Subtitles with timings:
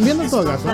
[0.00, 0.64] ¿Están viendo en todo caso?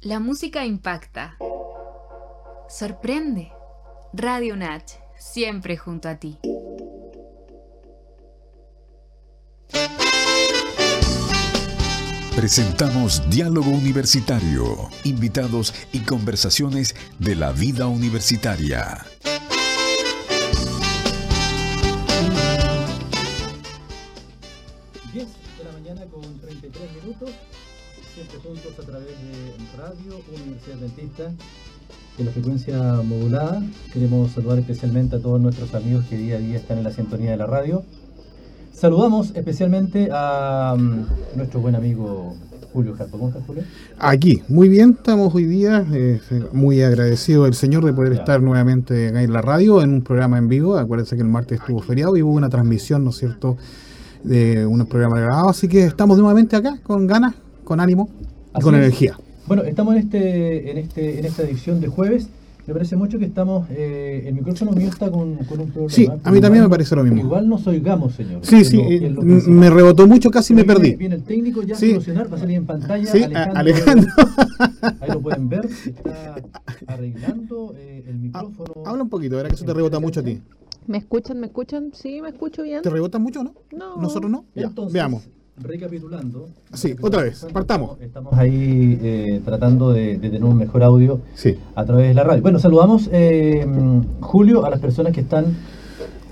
[0.00, 1.36] La música impacta.
[2.68, 3.50] Sorprende.
[4.12, 6.38] Radio Natch, siempre junto a ti.
[12.44, 19.06] Presentamos Diálogo Universitario, invitados y conversaciones de la vida universitaria.
[25.14, 27.30] 10 de la mañana con 33 minutos,
[28.14, 31.32] siempre juntos a través de Radio Universidad Dentista,
[32.18, 33.62] de la frecuencia modulada.
[33.90, 37.30] Queremos saludar especialmente a todos nuestros amigos que día a día están en la sintonía
[37.30, 37.86] de la radio.
[38.74, 42.34] Saludamos especialmente a mm, nuestro buen amigo
[42.72, 43.18] Julio Jarpo.
[43.18, 43.62] ¿Cómo estás, Julio?
[43.98, 46.20] Aquí, muy bien, estamos hoy día eh,
[46.52, 48.18] muy agradecidos del Señor de poder Ya.
[48.20, 50.76] estar nuevamente acá en la radio en un programa en vivo.
[50.76, 53.56] Acuérdense que el martes estuvo feriado y hubo una transmisión, ¿no es cierto?,
[54.24, 55.50] de un programa grabado.
[55.50, 58.80] Así que estamos nuevamente acá con ganas, con ánimo y Así con es.
[58.80, 59.16] energía.
[59.46, 62.26] Bueno, estamos en este, en este, en esta edición de jueves.
[62.66, 65.90] Me parece mucho que estamos, eh, el micrófono mío está con, con un problema.
[65.90, 67.18] Sí, a mí también igual- me parece lo mismo.
[67.20, 68.40] Igual nos oigamos, señor.
[68.44, 68.76] Sí, sí,
[69.10, 70.94] lo- eh, me rebotó mucho, casi me Viene- perdí.
[70.96, 73.06] Viene el técnico ya a solucionar, va a salir en pantalla.
[73.06, 74.10] Sí, Alejandro.
[75.00, 76.36] Ahí lo pueden ver, está
[76.86, 78.72] arreglando eh, el micrófono.
[78.86, 80.40] Habla un poquito, verá que eso te rebota mucho a ti.
[80.86, 81.40] ¿Me escuchan?
[81.40, 81.90] ¿Me escuchan?
[81.94, 82.82] Sí, me escucho bien.
[82.82, 83.54] ¿Te rebota mucho o no?
[83.76, 83.96] No.
[84.00, 84.44] ¿Nosotros no?
[84.54, 85.28] Ya, Entonces, veamos.
[85.62, 86.48] Recapitulando.
[86.72, 88.00] Sí, otra vez, partamos.
[88.00, 91.56] Estamos ahí eh, tratando de, de tener un mejor audio Sí.
[91.76, 92.42] a través de la radio.
[92.42, 93.64] Bueno, saludamos, eh,
[94.20, 95.46] Julio, a las personas que están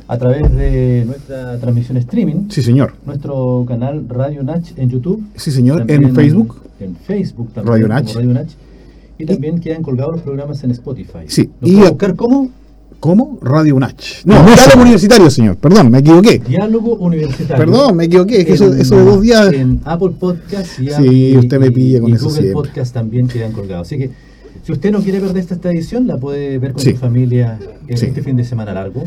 [0.09, 2.95] a través de nuestra transmisión streaming, Sí, señor.
[3.07, 5.23] nuestro canal Radio Nach en YouTube.
[5.37, 5.79] Sí, señor.
[5.79, 6.57] También En Facebook.
[6.81, 7.73] En Facebook también.
[7.75, 8.15] Radio Nach.
[8.15, 8.49] Radio Nach.
[9.19, 11.21] Y también quedan colgados los programas en Spotify.
[11.29, 12.51] Sí, ¿Los y puedo buscar como
[13.03, 13.37] ¿Cómo?
[13.43, 14.23] Radio UNACH.
[14.27, 15.57] No, diálogo universitario, señor.
[15.57, 16.39] Perdón, me equivoqué.
[16.39, 17.65] Diálogo Universitario.
[17.67, 18.43] Perdón, me equivoqué.
[18.43, 19.53] Es que eso, eso de dos días.
[19.53, 22.53] En Apple Podcast y, Sí, usted me y- pilla con y eso Google siempre.
[22.55, 23.89] Podcast también quedan colgados.
[23.89, 24.11] Así que
[24.63, 26.93] si usted no quiere perder esta, edición, la puede ver con Sí.
[26.93, 27.59] su familia
[27.89, 28.07] en Sí.
[28.07, 29.03] este fin de semana largo.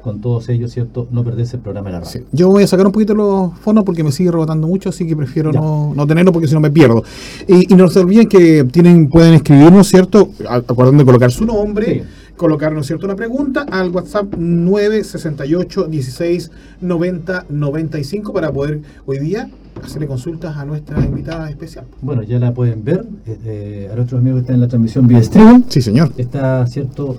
[0.00, 1.08] Con todos ellos, ¿cierto?
[1.10, 2.12] No perderse el programa de la radio.
[2.12, 2.20] Sí.
[2.30, 5.16] Yo voy a sacar un poquito los fondos porque me sigue rebotando mucho, así que
[5.16, 7.02] prefiero no, no tenerlo porque si no me pierdo.
[7.48, 10.30] Y, y no se olviden que tienen, pueden escribirnos, ¿cierto?
[10.48, 12.02] Acordando de colocar su nombre, Sí.
[12.36, 16.50] Colocar, ¿no es cierto?, una pregunta al WhatsApp 968 16
[16.80, 19.48] 90 95 para poder hoy día
[19.82, 21.84] hacerle consultas a nuestra invitada especial.
[22.00, 23.06] Bueno, ya la pueden ver.
[23.26, 25.62] eh, eh, a nuestros amigos que están en la transmisión vía streaming.
[25.68, 26.12] Sí, señor.
[26.16, 27.16] Está, ¿cierto?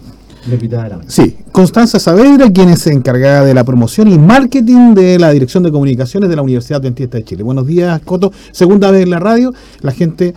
[0.48, 1.12] La invitada de la mañana.
[1.12, 5.72] Sí, Constanza Saavedra, quien es encargada de la promoción y marketing de la Dirección de
[5.72, 7.44] Comunicaciones de la Universidad Dentista de Chile.
[7.44, 8.32] Buenos días, Coto.
[8.52, 10.34] Segunda vez en la radio, la gente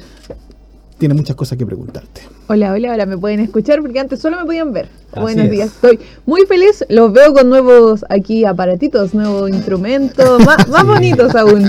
[0.99, 2.23] tiene muchas cosas que preguntarte.
[2.49, 4.89] Hola, hola, ahora me pueden escuchar porque antes solo me podían ver.
[5.13, 5.51] Así Buenos es.
[5.51, 6.85] días, estoy muy feliz.
[6.89, 11.69] Los veo con nuevos aquí aparatitos, nuevos instrumentos, más, más bonitos aún.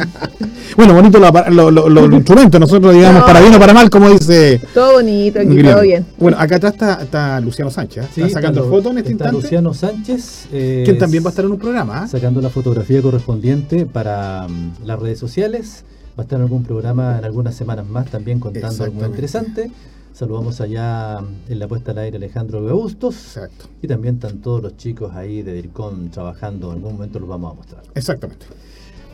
[0.77, 3.25] Bueno, bonito lo- lo- lo- lo- los instrumentos, nosotros digamos No.
[3.25, 6.05] para bien o para mal, como dice Todo bonito, aquí todo bien.
[6.17, 8.07] Bueno, acá atrás está, está Luciano Sánchez, ¿eh?
[8.13, 10.47] Sí, está sacando fotos en este está instante, Luciano Sánchez.
[10.53, 12.03] eh, quien también va a estar en un programa.
[12.03, 12.07] ¿ah?
[12.07, 15.83] sacando la fotografía correspondiente para mm, las redes sociales.
[16.17, 19.69] Va a estar en algún programa en algunas semanas más también contando algo interesante.
[20.13, 23.15] Saludamos allá en la puesta al aire Alejandro Beustos.
[23.15, 26.71] Exacto, Y también están todos los chicos ahí de DIRCOM trabajando.
[26.71, 27.83] En algún momento los vamos a mostrar.
[27.93, 28.47] exactamente.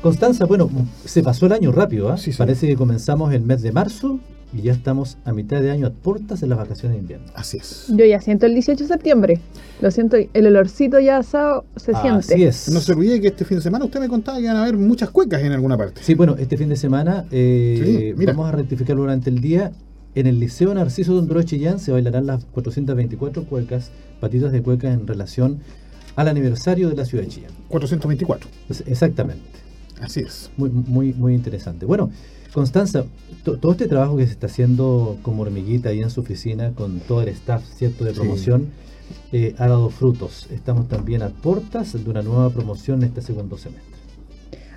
[0.02, 0.70] Constanza, bueno,
[1.06, 2.10] se pasó el año rápido.
[2.10, 2.18] ¿ah?
[2.18, 2.38] Sí, sí.
[2.38, 4.20] Parece que comenzamos el mes de marzo
[4.54, 7.26] y ya estamos a mitad de año a puertas de las vacaciones de invierno.
[7.36, 7.88] Así es.
[7.90, 9.40] Yo ya siento el 18 de septiembre.
[9.82, 12.34] Lo siento, el olorcito ya asado se siente.
[12.34, 12.70] Así es.
[12.72, 14.78] No se olvide que este fin de semana usted me contaba que van a haber
[14.78, 16.02] muchas cuecas en alguna parte.
[16.04, 19.72] Sí, bueno, este fin de semana eh, Sí, vamos a rectificarlo durante el día.
[20.16, 23.90] En el Liceo Narciso Don Chillán se bailarán las 424 cuecas,
[24.20, 25.58] patitas de cuecas en relación
[26.16, 27.52] al aniversario de la ciudad de Chillán.
[27.70, 28.48] 424.
[28.70, 29.42] Es- Exactamente.
[30.02, 30.52] Así es.
[30.58, 31.86] Muy, muy, muy interesante.
[31.88, 32.12] Bueno,
[32.54, 33.06] Constanza,
[33.44, 37.00] to- todo este trabajo que se está haciendo como hormiguita ahí en su oficina con
[37.00, 38.20] todo el staff cierto de Sí.
[38.20, 38.68] promoción
[39.32, 40.48] eh, ha dado frutos.
[40.52, 43.92] Estamos también a puertas de una nueva promoción en este segundo semestre.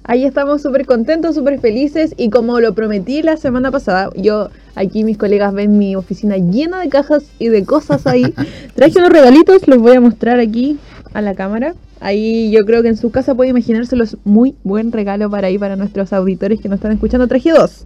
[0.08, 5.02] Ahí estamos súper contentos, súper felices y como lo prometí la semana pasada, yo aquí
[5.04, 8.22] mis colegas ven mi oficina llena de cajas y de cosas ahí.
[8.74, 10.78] Traje unos regalitos, los voy a mostrar aquí
[11.16, 11.74] a la cámara.
[12.00, 15.74] Ahí yo creo que en su casa puede imaginárselos muy buen regalo para ahí para
[15.76, 17.26] nuestros auditores que nos están escuchando.
[17.26, 17.84] Traje dos.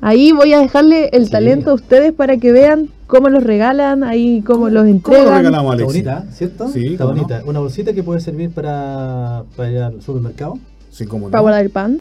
[0.00, 1.32] Ahí voy a dejarle el Sí.
[1.32, 5.36] talento a ustedes para que vean cómo los regalan, ahí cómo los ¿Cómo lo entregan.
[5.38, 6.04] regalamos, Está Alexis?
[6.04, 6.68] bonita, ¿cierto?
[6.68, 7.22] Sí, Está cómo no.
[7.24, 7.42] bonita.
[7.44, 10.58] Una bolsita que puede servir para, para ir al supermercado,
[10.90, 11.30] Sí, cómo no.
[11.32, 12.00] Para guardar el pan.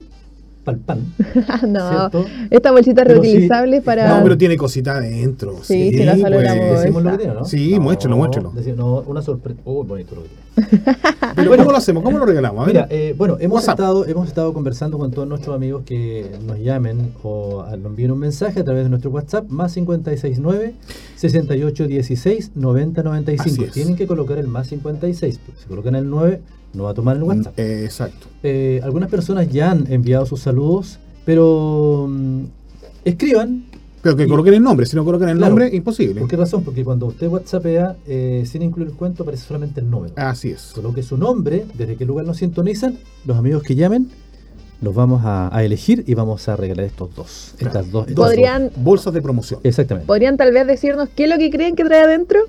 [0.69, 1.13] Para el pan,
[1.71, 2.25] no, ¿cierto?
[2.49, 4.17] esta bolsita Pero sí, reutilizables para...
[4.17, 5.55] No, pero tiene cosita adentro.
[5.63, 6.31] Sí, sí, la pues.
[6.31, 6.39] lo
[7.11, 7.45] que tiene, ¿no?
[7.45, 8.51] Sí, no, muéstralo, muéstralo.
[8.51, 9.59] decimos- no, una sorpresa.
[9.65, 10.49] Oh, bonito lo que tiene.
[11.35, 11.63] Pero Bueno.
[11.63, 12.03] ¿cómo lo hacemos?
[12.03, 12.61] ¿Cómo lo regalamos?
[12.63, 12.75] A ver.
[12.75, 13.79] Mira, eh, bueno, hemos WhatsApp.
[13.79, 18.19] estado, hemos estado conversando con todos nuestros amigos que nos llamen o nos envíen un
[18.19, 20.73] mensaje a través de nuestro WhatsApp, más 569
[21.15, 23.41] 6816 9095.
[23.53, 23.71] Así es.
[23.71, 26.41] Tienen que colocar el más 56, porque si colocan el 9,
[26.73, 27.57] no va a tomar el WhatsApp.
[27.59, 28.27] Eh, exacto.
[28.43, 32.43] Eh, algunas personas ya han enviado sus saludos, pero mm,
[33.05, 33.65] escriban.
[34.01, 34.85] Pero que Y- coloquen el nombre.
[34.85, 35.49] Si no colocan el Claro.
[35.55, 36.21] nombre, imposible.
[36.21, 36.63] ¿Por qué razón?
[36.63, 40.13] Porque cuando usted WhatsAppea eh, sin incluir el cuento, aparece solamente el número.
[40.15, 40.71] Así es.
[40.73, 44.09] Coloque su nombre, desde qué lugar nos sintonizan, los amigos que llamen,
[44.81, 47.55] los vamos a, a elegir y vamos a regalar estos dos.
[47.59, 48.07] Estas dos.
[48.13, 49.59] Podrían, Bolsas de promoción.
[49.61, 49.65] dos.
[49.69, 50.07] Exactamente.
[50.07, 52.39] podrían tal vez decirnos qué es lo que creen que trae adentro.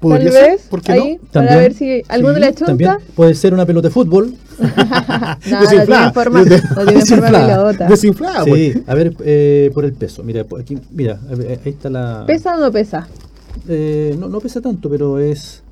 [0.00, 0.50] ¿Podría tal ser?
[0.50, 1.18] vez, ¿Por qué ahí, no?
[1.18, 1.58] para También.
[1.58, 2.66] ver si alguno Sí, le achunta.
[2.66, 4.34] También puede ser una pelota de fútbol.
[4.56, 6.12] No, no tiene Desinflada.
[6.12, 7.46] forma, no tiene forma Desinflada.
[7.56, 7.88] pelota.
[7.88, 8.72] Desinflada, pues.
[8.74, 10.22] sí, a ver, eh, por el peso.
[10.22, 12.24] Mira, aquí, mira, ver, ahí está la.
[12.26, 13.08] ¿Pesa o no pesa?
[13.68, 15.62] Eh, no, no pesa tanto, pero es.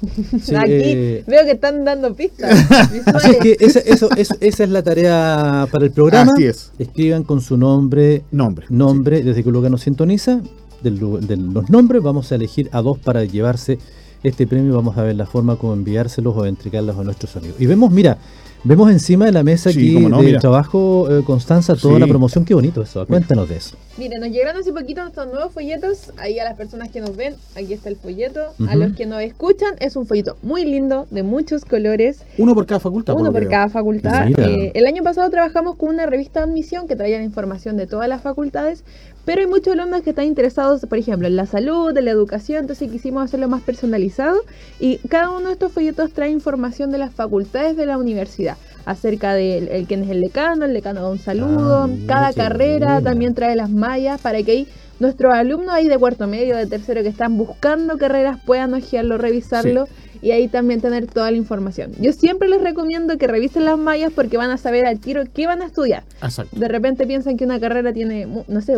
[0.42, 2.64] sí, Aquí eh, veo que están dando pistas.
[3.06, 6.32] Así que esa, eso, eso- esa es la tarea para el programa.
[6.34, 6.70] Así es.
[6.78, 8.66] Escriban con su nombre, Nombre.
[8.70, 10.40] nombre, desde qué lugar nos sintoniza.
[10.82, 13.78] De los nombres vamos a elegir a dos para llevarse
[14.22, 14.74] este premio.
[14.74, 17.60] Vamos a ver la forma como enviárselos o entregarlos a nuestros amigos.
[17.60, 18.18] Y vemos, mira,
[18.64, 20.40] vemos encima de la mesa Sí, aquí no, del mira.
[20.40, 22.00] trabajo, eh, Constanza, toda Sí.
[22.00, 22.44] la promoción.
[22.44, 23.06] Qué bonito eso.
[23.06, 23.76] Cuéntanos de eso.
[23.96, 26.12] Miren, nos llegaron hace poquito estos nuevos folletos.
[26.18, 28.40] Ahí a las personas que nos ven, aquí está el folleto.
[28.68, 32.20] A los que nos escuchan, es un folleto muy lindo, de muchos colores.
[32.38, 33.14] Uno por cada facultad.
[33.16, 34.26] Uno por cada facultad.
[34.26, 34.46] Mira.
[34.48, 37.86] Eh, el año pasado trabajamos con una revista de admisión que traía la información de
[37.86, 38.84] todas las facultades,
[39.24, 42.60] pero hay muchos alumnos que están interesados, por ejemplo, en la salud, en la educación,
[42.60, 44.38] entonces quisimos hacerlo más personalizado
[44.80, 48.47] y cada uno de estos folletos trae información de las facultades de la universidad
[48.88, 52.32] acerca de el- el- quién es el decano, el decano da un saludo, Ah, cada
[52.32, 53.02] carrera buena.
[53.10, 54.66] también trae las mallas para que ahí
[54.98, 59.86] nuestros alumnos ahí de cuarto medio, de tercero que están buscando carreras puedan ojearlo, revisarlo
[60.22, 61.92] y ahí también tener toda la información.
[62.00, 65.46] Yo siempre les recomiendo que revisen las mallas porque van a saber al tiro qué
[65.46, 66.02] van a estudiar.
[66.22, 66.58] Exacto.
[66.58, 68.72] De repente piensan que una carrera tiene, no sé,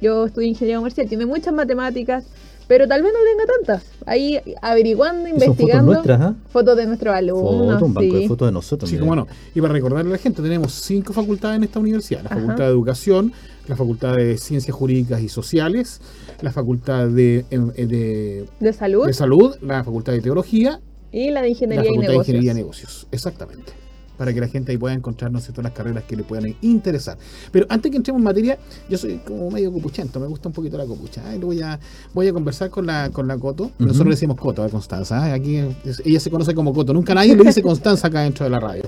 [0.00, 2.24] yo estudio ingeniería comercial, tiene muchas matemáticas,
[2.66, 3.82] pero tal vez no tenga tantas.
[4.06, 5.92] Ahí averiguando, son fotos investigando.
[5.92, 6.34] nuestras, ¿ah?
[6.50, 7.74] fotos de nuestros alumnos.
[7.74, 8.90] Foto, un banco de fotos de nosotros.
[8.90, 9.26] Sí, cómo no.
[9.54, 12.22] Y para recordarle a la gente, tenemos cinco facultades en esta universidad.
[12.22, 12.40] La Ajá.
[12.40, 13.32] Facultad de Educación,
[13.68, 16.00] la Facultad de Ciencias Jurídicas y Sociales,
[16.40, 20.80] la Facultad de, em, eh, de, De salud de Salud, la Facultad de Teología,
[21.12, 22.14] y la de la ingeniería y de.
[22.14, 23.06] Ingeniería y Negocios.
[23.12, 23.83] Exactamente.
[24.16, 25.60] Para que la gente ahí pueda encontrar ¿no cierto?
[25.62, 27.18] las carreras que le puedan interesar.
[27.50, 28.58] Pero antes que entremos en materia,
[28.88, 31.20] yo soy como medio copuchento, me gusta un poquito la copucha.
[31.34, 31.38] ¿eh?
[31.38, 31.78] Voy a,
[32.12, 33.72] voy a conversar con la, con la Coto.
[33.78, 35.28] Nosotros le decimos Coto a Constanza.
[35.28, 35.32] ¿eh?
[35.32, 36.92] Aquí es- ella se conoce como Coto.
[36.94, 38.82] Nunca nadie le dice Constanza acá dentro de la radio.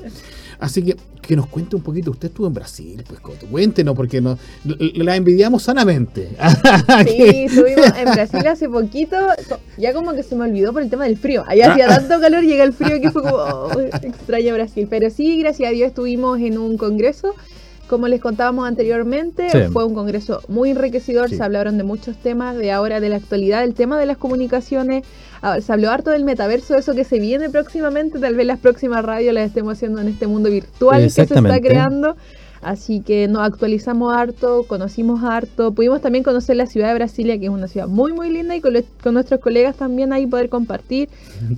[0.59, 0.97] Así que
[1.27, 2.13] que nos cuente un poquito.
[2.13, 3.47] Usted estuvo en Brasil, pues Coto.
[3.47, 6.29] Cuéntenos, porque no, l- la envidiamos sanamente.
[7.05, 9.17] Sí, estuvimos en Brasil hace poquito,
[9.77, 11.43] ya como que se me olvidó por el tema del frío.
[11.49, 11.73] Allá Ah.
[11.73, 14.87] hacía tanto calor, llega el frío que fue como, oh, extraño Brasil.
[14.89, 17.35] Pero sí, gracias a Dios estuvimos en un congreso,
[17.89, 19.59] como les contábamos anteriormente, Sí.
[19.73, 21.37] fue un congreso muy enriquecedor, Sí.
[21.37, 25.05] se hablaron de muchos temas, de ahora, de la actualidad, el tema de las comunicaciones,
[25.43, 29.05] Ah, se habló harto del metaverso, eso que se viene próximamente, tal vez las próximas
[29.05, 32.17] radios las estemos haciendo en este mundo virtual que se está creando.
[32.63, 37.47] Así que nos actualizamos harto, conocimos harto, pudimos también conocer la ciudad de Brasilia, que
[37.47, 38.75] es una ciudad muy muy linda y con,
[39.15, 41.09] nuestros colegas también ahí poder compartir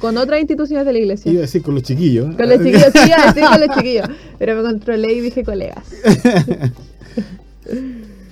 [0.01, 1.31] con otras instituciones de la iglesia.
[1.31, 2.35] Iba a decir con los chiquillos.
[2.37, 5.45] Con los chiquillos, sí, iba a decir con los chiquillos, pero me controlé y dije
[5.45, 5.85] colegas.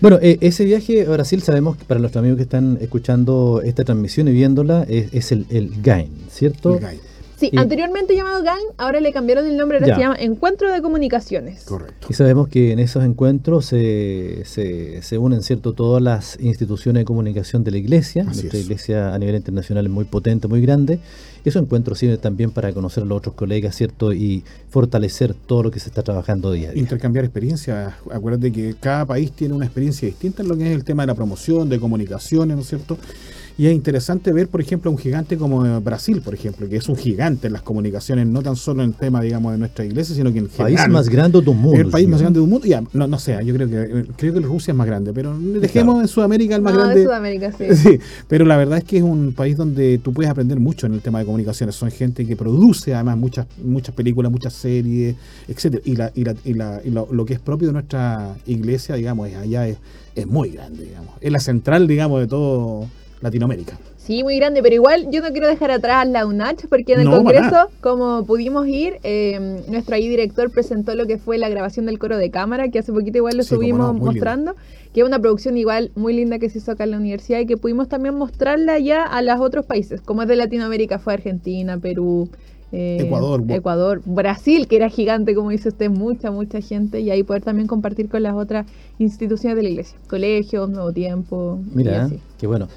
[0.01, 3.83] Bueno, eh, ese viaje a Brasil sabemos que para los amigos que están escuchando esta
[3.83, 6.75] transmisión y viéndola es, es el, el GAIN, ¿cierto?
[6.75, 7.01] El guy.
[7.37, 9.95] Sí, Y- anteriormente llamado GAN, ahora le cambiaron el nombre, ahora Ya.
[9.97, 11.65] se llama Encuentro de Comunicaciones.
[11.65, 12.07] Correcto.
[12.09, 17.05] Y sabemos que en esos encuentros se, se, se unen, ¿cierto?, todas las instituciones de
[17.05, 18.23] comunicación de la iglesia.
[18.27, 18.65] Así Nuestra es.
[18.65, 20.99] iglesia a nivel internacional es muy potente, muy grande.
[21.45, 25.63] Y esos encuentros sirven también para conocer a los otros colegas, ¿cierto?, y fortalecer todo
[25.65, 26.81] lo que se está trabajando día a día.
[26.81, 27.93] Intercambiar experiencias.
[28.11, 31.09] Acuérdate que cada país tiene una experiencia distinta en lo que es el tema de
[31.09, 32.97] la promoción, de comunicaciones, ¿no es cierto?
[33.59, 36.89] Y es interesante ver, por ejemplo, un gigante como eh, Brasil, por ejemplo, que es
[36.91, 40.15] un gigante en las comunicaciones, no tan solo en el tema, digamos, de nuestra iglesia,
[40.15, 40.91] sino que en País general.
[40.91, 41.81] más grande del mundo.
[41.81, 42.67] el país más grande del mundo.
[42.67, 45.35] Ya, no, no sé, yo creo que eh, creo que Rusia es más grande, pero
[45.39, 47.01] dejemos en Sudamérica el más no, grande.
[47.01, 47.65] de Sudamérica, sí.
[47.77, 47.99] Sí,
[48.29, 51.01] pero la verdad es que es un país donde tú puedes aprender mucho en el
[51.01, 51.75] tema de comunicaciones.
[51.77, 55.17] Son gente que produce además muchas muchas películas, muchas series,
[55.49, 55.83] etcétera.
[55.87, 58.97] Y, la, y, la, y, la- y lo, lo que es propio de nuestra iglesia,
[58.97, 59.79] digamos, es allá es,
[60.15, 61.15] es muy grande, digamos.
[61.23, 62.87] Es la central, digamos, de todo
[63.21, 63.79] Latinoamérica.
[63.97, 67.07] Sí, muy grande, pero igual yo no quiero dejar atrás la UNACH porque en el
[67.07, 71.87] No, Congreso, como pudimos ir, eh, nuestro ahí director presentó lo que fue la grabación
[71.87, 74.13] del coro de cámara, que hace poquito igual lo Sí, subimos no, muy lindo.
[74.13, 74.55] mostrando,
[74.95, 77.47] que es una producción igual muy linda que se hizo acá en la universidad y
[77.47, 81.79] que pudimos también mostrarla ya a los otros países, como es de Latinoamérica, fue Argentina,
[81.79, 82.29] Perú.
[82.73, 87.23] eh, Ecuador, Ecuador, Brasil, que era gigante, como dice usted, mucha, mucha gente, y ahí
[87.25, 88.67] poder también compartir con las otras
[88.99, 92.19] instituciones de la iglesia, colegios, Nuevo Tiempo, y Mira, así.
[92.39, 92.69] qué bueno.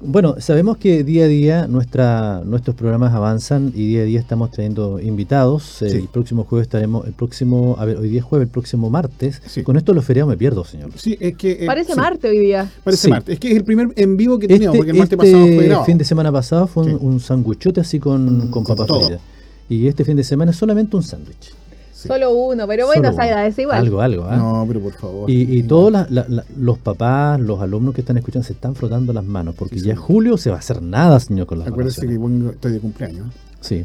[0.00, 4.52] Bueno, sabemos que día a día nuestra, nuestros programas avanzan y día a día estamos
[4.52, 5.82] teniendo invitados.
[5.82, 5.96] Eh, Sí.
[5.96, 9.42] El próximo jueves estaremos, el próximo, a ver, hoy día es jueves, el próximo martes.
[9.46, 9.64] Sí.
[9.64, 10.90] Con esto los feriados me pierdo, señor.
[10.94, 11.50] Sí, es que.
[11.64, 12.70] eh, Parece sí, Marte hoy día.
[12.84, 13.10] Parece Sí.
[13.10, 13.32] Marte.
[13.32, 15.46] Es que es el primer en vivo que teníamos, Este, porque el martes este pasado
[15.56, 15.84] fue grabado.
[15.86, 16.96] fin de semana pasado fue un, Sí.
[17.00, 19.20] un sanguichote así con, con Con papas fritas.
[19.68, 21.52] Y este fin de semana es solamente un sándwich.
[21.98, 22.06] Sí.
[22.06, 23.20] Solo uno, pero bueno, uno.
[23.22, 23.78] agradece igual.
[23.78, 24.36] Algo, algo, ¿ah?
[24.36, 25.28] No, pero por favor.
[25.28, 28.76] Y, y todos la- la- la- los papás, los alumnos que están escuchando se están
[28.76, 30.00] frotando las manos porque Sí, ya sí.
[30.00, 33.26] julio se va a hacer nada, señor, con las Acuérdese que pongo- estoy de cumpleaños,
[33.26, 33.30] ¿eh?
[33.60, 33.84] Sí,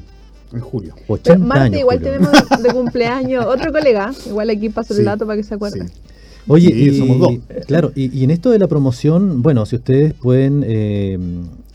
[0.53, 0.93] en julio.
[1.08, 1.79] 80 Pero Marte años.
[1.79, 2.13] igual Julio.
[2.13, 4.12] tenemos de cumpleaños otro colega.
[4.27, 5.00] Igual aquí paso Sí.
[5.00, 5.88] el dato para que se acuerden.
[5.88, 5.93] Sí.
[6.48, 7.34] Oye, Sí, y, somos dos.
[7.65, 11.17] Claro, y, y en esto de la promoción, bueno, si ustedes pueden eh,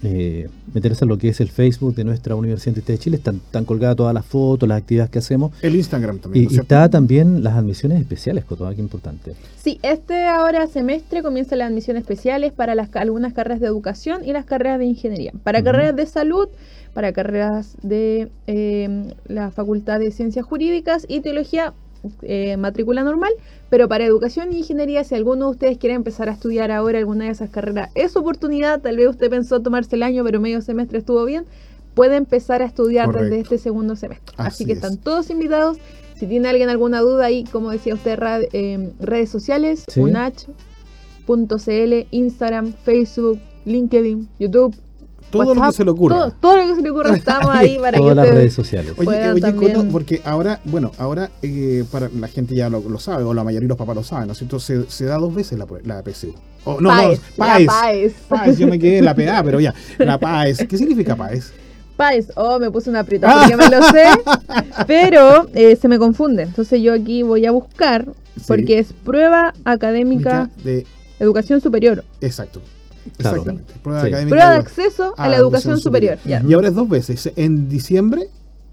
[0.03, 3.65] eh, meterse en lo que es el Facebook de nuestra Universidad de Chile, están, están
[3.65, 5.53] colgadas todas las fotos, las actividades que hacemos.
[5.61, 6.45] El Instagram también.
[6.45, 9.35] Y, ¿no es y está también las admisiones especiales, Cotoa, qué importante.
[9.57, 14.33] Sí, este ahora semestre comienza las admisiones especiales para las, algunas carreras de educación y
[14.33, 15.33] las carreras de ingeniería.
[15.43, 16.49] Para carreras de salud,
[16.95, 21.75] para carreras de eh, la Facultad de Ciencias Jurídicas y Teología,
[22.23, 23.33] eh, matrícula normal.
[23.71, 27.27] Pero para educación y ingeniería, si alguno de ustedes quiere empezar a estudiar ahora alguna
[27.27, 28.81] de esas carreras, es oportunidad.
[28.81, 31.45] Tal vez usted pensó tomarse el año, pero medio semestre estuvo bien.
[31.95, 34.35] Puede empezar a estudiar desde este segundo semestre.
[34.39, 34.79] Así, Así que es.
[34.79, 35.79] están todos invitados.
[36.17, 38.19] Si tiene alguien alguna duda ahí, como decía usted,
[38.53, 40.01] eh, redes sociales, Sí.
[41.27, 44.75] unach.cl, Instagram, Facebook, LinkedIn, YouTube.
[45.31, 46.17] Todo lo que se le ocurra.
[46.17, 48.35] Todo, todo lo que se le ocurra estamos ahí para Todas que las ustedes...
[48.41, 48.93] redes sociales.
[48.97, 52.99] Oye, oye también- Coto, porque ahora, bueno, ahora eh, para la gente ya lo, lo
[52.99, 54.59] sabe, o la mayoría de los papás lo saben, ¿no es cierto?
[54.61, 56.35] Se, se da dos veces la, la PSU.
[56.65, 57.67] Oh, no, Paes, no, la PAES.
[57.67, 58.13] Paes.
[58.29, 59.75] PAES, yo me quedé en la PA, pero ya.
[59.99, 60.67] La PAES.
[60.69, 61.53] ¿Qué significa PAES?
[61.97, 62.33] Paes.
[62.37, 64.05] Oh, me puse una aprieta porque me lo sé,
[64.87, 66.43] pero eh, se me confunde.
[66.45, 68.07] Entonces yo aquí voy a buscar,
[68.37, 68.45] Sí.
[68.47, 70.87] porque es prueba académica De,
[71.19, 72.05] educación superior.
[72.21, 72.61] exacto.
[73.17, 73.37] Claro.
[73.37, 73.75] Exactamente.
[73.83, 74.09] Prueba Sí.
[74.09, 76.19] académica Prueba de de- acceso a, a la educación superior.
[76.25, 76.43] Ya.
[76.47, 77.33] Y ahora es dos veces.
[77.37, 78.29] En diciembre,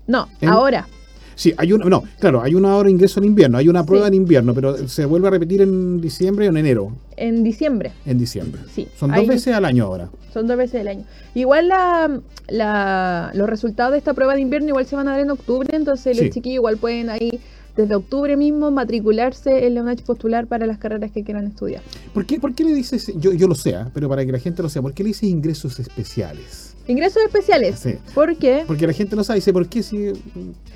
[0.07, 0.87] No, En- ahora.
[1.35, 4.09] sí, hay una, no, claro, hay una ahora ingreso en invierno, hay una prueba Sí.
[4.09, 6.91] en invierno, pero se vuelve a repetir en diciembre o en enero.
[7.17, 7.91] En diciembre.
[8.05, 8.61] En diciembre.
[8.73, 8.87] Sí.
[8.97, 10.09] Son dos veces al año ahora.
[10.33, 11.05] Son dos veces al año.
[11.33, 15.21] Igual la, la- los resultados de esta prueba de invierno igual se van a dar
[15.21, 16.23] en octubre, entonces Sí.
[16.25, 17.39] los chiquillos igual pueden ahí
[17.75, 21.81] desde octubre mismo matricularse en la UNACH postular para las carreras que quieran estudiar.
[22.13, 23.89] ¿Por qué, por qué le dices, yo, yo lo sé, ¿ah?
[23.93, 26.73] pero para que la gente lo sepa, ¿por qué le dices ingresos especiales?
[26.87, 27.79] Ingresos especiales.
[27.79, 27.95] Sí.
[28.13, 28.63] ¿Por qué?
[28.67, 30.13] Porque la gente no sabe, dice, ¿por qué si...?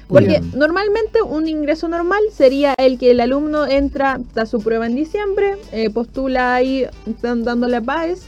[0.08, 0.51] Porque Bien.
[0.56, 5.56] normalmente un ingreso normal sería el que el alumno entra, da su prueba en diciembre,
[5.72, 6.88] eh, postula ahí
[7.22, 8.22] dan- dándole a PAES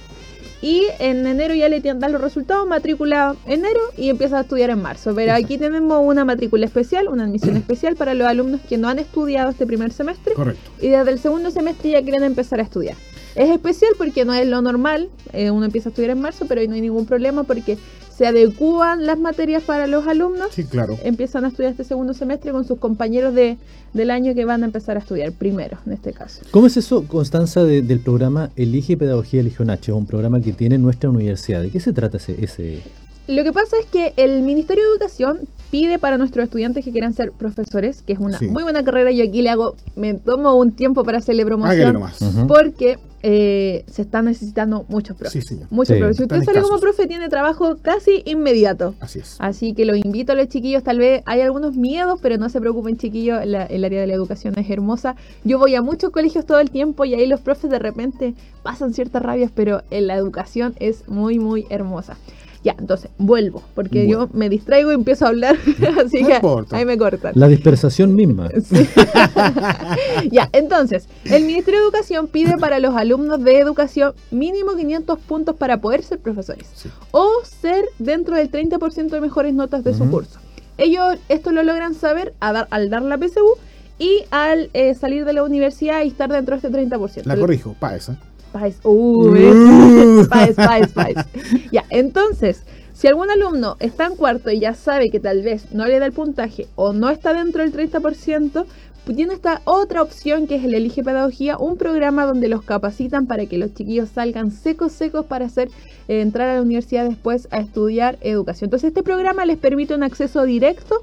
[0.61, 4.69] y en enero ya le tienen- dan los resultados, matrícula enero y empieza a estudiar
[4.69, 5.13] en marzo.
[5.15, 8.99] Pero aquí tenemos una matrícula especial, una admisión especial para los alumnos que no han
[8.99, 10.69] estudiado este primer semestre Correcto.
[10.81, 12.95] y desde el segundo semestre ya quieren empezar a estudiar.
[13.33, 16.59] Es especial porque no es lo normal, eh, uno empieza a estudiar en marzo, pero
[16.59, 17.77] ahí no hay ningún problema porque
[18.21, 20.95] se adecúan las materias para los alumnos Sí, claro.
[21.03, 23.57] empiezan a estudiar este segundo semestre con sus compañeros de,
[23.95, 26.41] del año que van a empezar a estudiar primero, en este caso.
[26.51, 29.97] ¿Cómo es eso, Constanza, de- del programa Elige Pedagogía Elige Nacho?
[29.97, 31.63] Un programa que tiene nuestra universidad.
[31.63, 32.35] ¿De qué se trata ese?
[32.45, 32.83] ese...
[33.27, 35.39] Lo que pasa es que el Ministerio de Educación
[35.71, 38.47] pide para nuestros estudiantes que quieran ser profesores, que es una Sí.
[38.49, 41.93] muy buena carrera, y aquí le hago, me tomo un tiempo para hacerle Hágale promoción,
[41.93, 42.19] nomás.
[42.47, 45.33] Porque eh, se están necesitando muchos profes.
[45.33, 45.67] Sí, señor.
[45.69, 45.99] Muchos Sí.
[45.99, 46.17] profes.
[46.17, 46.81] Si usted sale como escasos.
[46.81, 48.95] profe, tiene trabajo casi inmediato.
[48.99, 49.35] Así es.
[49.39, 52.59] Así que los invito a los chiquillos, tal vez hay algunos miedos, pero no se
[52.59, 55.15] preocupen chiquillos, la- el área de la educación es hermosa.
[55.43, 58.93] Yo voy a muchos colegios todo el tiempo y ahí los profes de repente pasan
[58.93, 62.17] ciertas rabias, pero en la educación es muy, muy hermosa.
[62.63, 64.27] Ya, entonces, vuelvo, porque Bueno.
[64.27, 65.55] yo me distraigo y empiezo a hablar,
[66.05, 66.77] así No que importa.
[66.77, 67.31] ahí me cortan.
[67.35, 68.49] La dispersación misma.
[68.63, 68.85] Sí.
[70.31, 75.55] ya, entonces, el Ministerio de Educación pide para los alumnos de educación mínimo 500 puntos
[75.55, 76.89] para poder ser profesores Sí.
[77.11, 80.39] o ser dentro del 30% de mejores notas de su curso.
[80.77, 83.43] Ellos esto lo logran saber a dar- al dar la PSU
[83.99, 87.23] y al eh, salir de la universidad y estar dentro de este 30%.
[87.25, 88.17] La corrijo, pa esa.
[88.51, 90.27] Paes, uh, Uh.
[91.71, 95.85] Ya, entonces, si algún alumno está en cuarto y ya sabe que tal vez no
[95.87, 98.65] le da el puntaje o no está dentro del 30%,
[99.03, 103.25] pues tiene esta otra opción que es el Elige Pedagogía, un programa donde los capacitan
[103.25, 105.69] para que los chiquillos salgan secos, secos para hacer
[106.07, 108.67] eh, entrar a la universidad después a estudiar educación.
[108.67, 111.01] Entonces, este programa les permite un acceso directo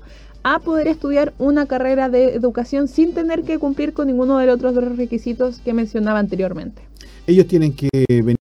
[0.54, 4.56] a poder estudiar una carrera de educación sin tener que cumplir con ninguno de los
[4.56, 6.82] otros dos requisitos que mencionaba anteriormente.
[7.26, 8.38] Ellos tienen que venir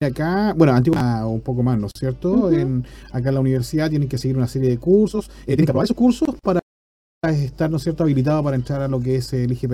[0.00, 2.50] acá, bueno, antiguo un poco más, ¿no es cierto?
[2.50, 5.70] En, acá en la universidad tienen que seguir una serie de cursos, eh, tienen que
[5.70, 6.60] aprobar esos cursos para
[7.28, 9.68] estar, ¿no es cierto?, habilitado para entrar a lo que es el IG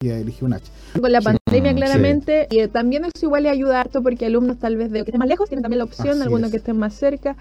[0.00, 0.64] Elige un H.
[1.00, 4.76] con la pandemia claramente y eh, también eso igual le ayuda harto porque alumnos tal
[4.76, 6.50] vez de que estén más lejos tienen también la opción, Así algunos es.
[6.52, 7.36] que estén más cerca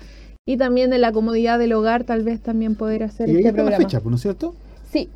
[0.45, 3.49] y también de la comodidad del hogar tal vez también poder hacer Y ahí este
[3.49, 3.83] está la programa.
[3.85, 4.55] fecha, pues, ¿no es cierto?
[4.91, 5.09] Sí,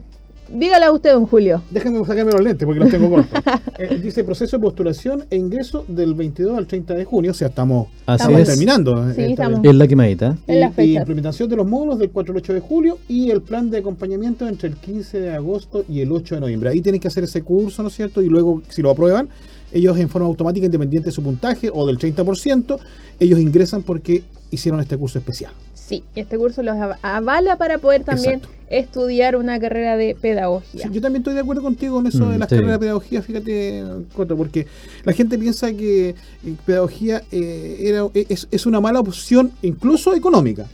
[0.53, 1.61] dígala usted, don Julio.
[1.71, 3.41] Déjenme sacarme los lentes porque los tengo cortos.
[3.79, 7.47] Eh, dice proceso de postulación e ingreso del 22 al 30 de junio, o sea,
[7.47, 8.47] estamos, Así estamos es.
[8.49, 9.09] terminando.
[9.09, 9.59] eh, Sí, estamos.
[9.63, 10.37] Es la quemadita.
[10.45, 10.99] En la Y, y fecha.
[10.99, 14.47] implementación de los módulos del 4 al 8 de julio y el plan de acompañamiento
[14.47, 16.69] entre el 15 de agosto y el 8 de noviembre.
[16.69, 18.21] Ahí tienen que hacer ese curso, ¿no es cierto?
[18.21, 19.29] Y luego, si lo aprueban,
[19.71, 22.79] ellos en forma automática, independiente de su puntaje o del 30%,
[23.19, 25.51] ellos ingresan porque hicieron este curso especial.
[25.73, 28.55] Sí, este curso los av- avala para poder también Exacto.
[28.69, 30.83] estudiar una carrera de pedagogía.
[30.83, 32.55] Sí, yo también estoy de acuerdo contigo en eso Mm, de las sí.
[32.55, 33.83] carreras de pedagogía, fíjate,
[34.15, 34.67] Coto, porque
[35.03, 36.15] la gente piensa que eh,
[36.65, 40.65] pedagogía eh, era, es, es una mala opción, incluso económica,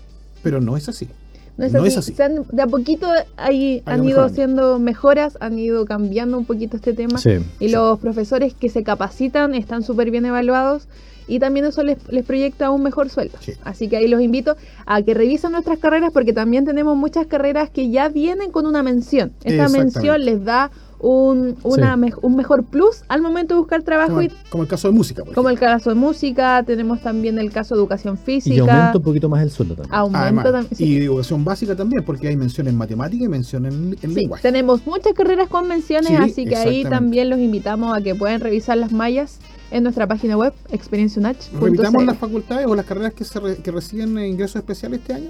[0.43, 1.07] pero no es así.
[1.57, 1.87] No es No así.
[1.87, 2.13] es así.
[2.13, 4.31] Se han- de a poquito ahí Ha han ido mejorando.
[4.33, 7.17] haciendo mejoras, han ido cambiando un poquito este tema.
[7.17, 7.39] Sí.
[7.59, 10.87] Y los profesores que se capacitan están súper bien evaluados
[11.27, 13.37] y también eso les, les proyecta un mejor sueldo.
[13.41, 13.53] Sí.
[13.63, 17.69] Así que ahí los invito a que revisen nuestras carreras porque también tenemos muchas carreras
[17.69, 19.31] que ya vienen con una mención.
[19.43, 20.69] Esta mención les da
[20.99, 21.99] un, una Sí.
[22.01, 24.87] mej- un mejor plus al momento de buscar trabajo Como, y el- como el caso
[24.87, 28.55] de música, por como el caso de música, tenemos también el caso de educación física.
[28.55, 29.93] Y aumenta un poquito más el sueldo también.
[29.95, 30.75] aumento Además, también.
[30.75, 30.83] sí.
[30.85, 34.41] Y educación básica también, porque hay mención en matemática y mención en, en Sí, lenguaje.
[34.41, 38.41] tenemos muchas carreras con menciones, Sí, así que ahí también los invitamos a que puedan
[38.41, 42.05] revisar las mallas en nuestra página web, Repitamos experienciunach.cl.
[42.05, 45.29] las facultades o las carreras que, se re- que reciben ingresos especiales este año.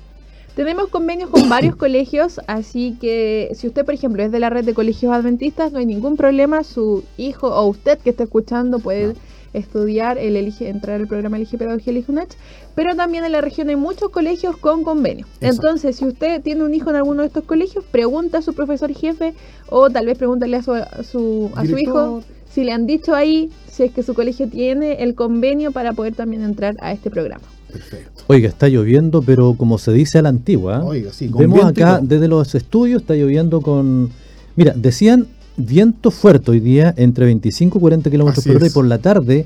[0.56, 4.66] Tenemos convenios con varios colegios, así que si usted, por ejemplo, es de la red
[4.66, 6.64] de colegios adventistas, no hay ningún problema.
[6.64, 9.14] Su hijo o usted que está escuchando puede No.
[9.58, 12.36] Estudiar, el elige, entrar al programa Elige Pedagogía Elige UNACH,
[12.76, 15.26] pero también en la región hay muchos colegios con convenio.
[15.42, 18.94] Entonces, si usted tiene un hijo en alguno de estos colegios, pregunta a su profesor
[18.94, 19.34] jefe
[19.70, 23.14] o tal vez pregúntale a su, a su, a su hijo si le han dicho
[23.14, 27.12] ahí si es que su colegio tiene el convenio para poder también entrar a este
[27.12, 27.44] programa.
[27.72, 28.24] Perfecto.
[28.28, 32.28] Oiga, está lloviendo, pero como se dice a la antigua, Oiga, sí, vemos acá desde
[32.28, 34.10] los estudios, está lloviendo con...
[34.56, 38.86] Mira, decían viento fuerte hoy día entre 25 y 40 kilómetros por hora y por
[38.86, 39.46] la tarde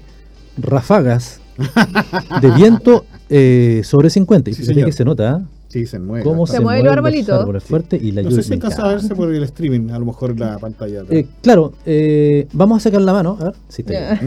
[0.58, 1.39] ráfagas
[2.41, 4.50] de viento eh, sobre 50.
[4.50, 5.41] Y Sí, que se nota ¿ah?
[5.69, 6.26] Sí, se mueve.
[6.26, 6.58] cómo bastante.
[6.58, 7.39] se, mueven los arbolitos.
[7.39, 8.43] árboles fuerte y la No lluvia.
[8.43, 11.04] sé si alcanza a verse por el streaming, a lo mejor la pantalla.
[11.10, 13.38] Eh, claro, eh, vamos a sacar la mano.
[13.39, 14.19] A ver, sí está.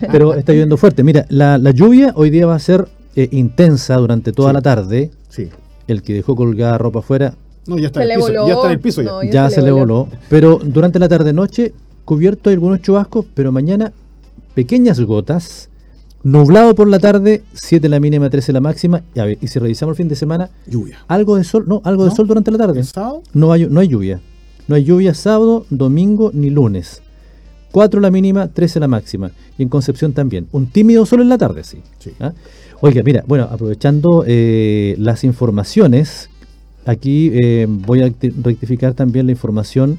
[0.10, 1.04] Pero está lloviendo fuerte.
[1.04, 4.54] Mira, la, la lluvia hoy día va a ser eh, intensa durante toda Sí.
[4.54, 5.10] la tarde.
[5.28, 5.48] Sí,
[5.86, 7.34] el que dejó colgada ropa afuera
[7.66, 8.28] No, ya está Se en el piso.
[8.28, 8.46] voló.
[8.48, 9.10] Ya está en el piso ya.
[9.10, 10.08] No, ya se le voló.
[10.28, 11.72] Pero durante la tarde-noche,
[12.04, 13.92] cubierto hay algunos chubascos, pero mañana
[14.54, 15.68] pequeñas gotas.
[16.22, 19.02] Nublado por la tarde, 7 la mínima, 13 la máxima.
[19.14, 20.98] Y, a ver, y si revisamos el fin de semana, Lluvia.
[21.08, 22.16] algo de sol, no, algo de ¿No?
[22.16, 22.78] sol durante la tarde.
[22.80, 23.22] ¿El sábado?
[23.32, 24.20] No hay, no hay lluvia.
[24.68, 27.00] No hay lluvia sábado, domingo ni lunes.
[27.72, 29.30] 4 la mínima, 13 la máxima.
[29.56, 30.46] Y en Concepción también.
[30.52, 31.78] Un tímido sol en la tarde, sí.
[31.98, 32.12] Sí.
[32.20, 32.32] ¿Ah?
[32.80, 36.29] Oiga, mira, bueno, aprovechando eh, las informaciones,
[36.90, 39.98] aquí eh, voy a rectificar también la información.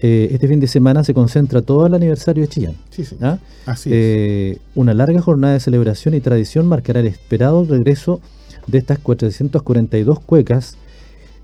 [0.00, 2.74] Eh, este fin de semana se concentra todo el aniversario de Chillán.
[2.90, 3.16] Sí, sí.
[3.20, 3.38] ¿ah?
[3.66, 3.96] Así es.
[3.96, 8.20] Eh, una larga jornada de celebración y tradición marcará el esperado regreso
[8.66, 10.76] de estas 442 cuecas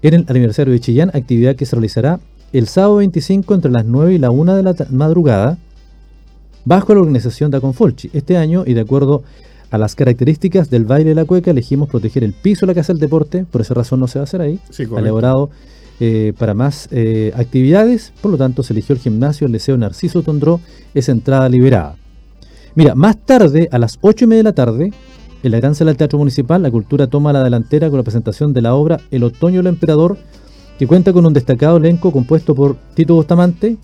[0.02, 2.20] en el aniversario de Chillán, actividad que se realizará
[2.52, 5.58] el sábado 25 entre las 9 y la 1 de la madrugada,
[6.64, 8.10] bajo la organización de Aconfolchi.
[8.12, 12.24] Este año, y de acuerdo a las características del baile de la cueca, elegimos proteger
[12.24, 14.40] el piso de la Casa del Deporte, por esa razón no se va a hacer
[14.40, 15.50] ahí, Sí, elaborado
[16.02, 20.22] eh, para más eh, actividades, por lo tanto se eligió el gimnasio, el Liceo Narciso
[20.22, 20.58] Tondró,
[20.94, 21.96] es entrada liberada.
[22.74, 24.92] Mira, más tarde, a las 8 y media de la tarde,
[25.42, 28.54] en la gran sala del Teatro Municipal, la cultura toma la delantera con la presentación
[28.54, 30.16] de la obra El Otoño del Emperador,
[30.78, 33.76] que cuenta con un destacado elenco compuesto por Tito Bustamante,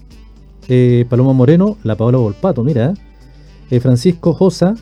[0.68, 2.94] eh, Paloma Moreno, la Paola Volpato, mira,
[3.80, 4.74] Francisco Josa,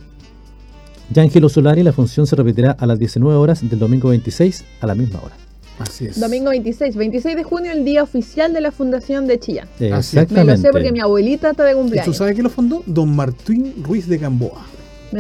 [1.13, 1.83] Yángelo Solari.
[1.83, 5.37] La función se repetirá a las 19 horas del domingo 26 a la misma hora.
[5.79, 6.21] Así es.
[6.21, 9.67] Domingo 26, 26 de junio, el día oficial de la Fundación de Chillán.
[9.75, 9.91] Así es.
[9.91, 10.53] Me Exactamente.
[10.53, 12.17] lo sé porque mi abuelita está de ¿Y tú cumpleaños.
[12.17, 12.83] sabes quién lo fundó?
[12.87, 14.65] Don Martín Ruiz de Gamboa.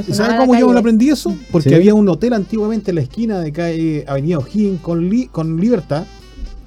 [0.08, 1.36] ¿Y sabes cómo yo aprendí eso?
[1.52, 1.74] Porque Sí.
[1.74, 6.04] había un hotel antiguamente en la esquina de calle Avenida O'Higgins con, Li- con Libertad.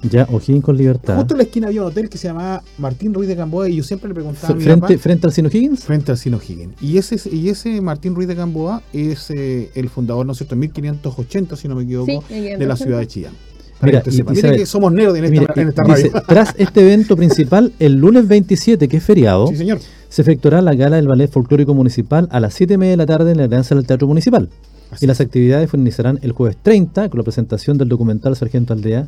[0.04, 1.16] Ya, O'Higgins con libertad.
[1.18, 3.78] Justo en la esquina había un hotel que se llamaba Martín Ruiz de Gamboa y
[3.78, 5.84] yo siempre le preguntaba a Fr- mi frente, papá, frente al Sino Higgins.
[5.84, 6.74] frente al Sino Higgins.
[6.82, 10.54] Y ese, y ese Martín Ruiz de Gamboa es eh, el fundador, ¿no es cierto?,
[10.56, 13.34] en 1580, si no me equivoco, Sí, de la ciudad de Chillán.
[13.82, 16.24] Mira, y- y sabe- que somos nerds en esta, Mira, en esta y dice, radio.
[16.28, 19.80] tras este evento principal, el lunes 27, que es feriado, Sí, señor.
[20.10, 23.06] se efectuará la gala del Ballet Folclórico Municipal a las 7 y media de la
[23.06, 24.50] tarde en la sala del Teatro Municipal.
[24.90, 29.08] Así y las actividades finalizarán el jueves 30 con la presentación del documental Sargento Aldea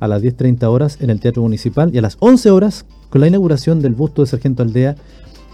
[0.00, 3.28] a las 10.30 horas en el Teatro Municipal y a las 11 horas con la
[3.28, 4.96] inauguración del busto de Sargento Aldea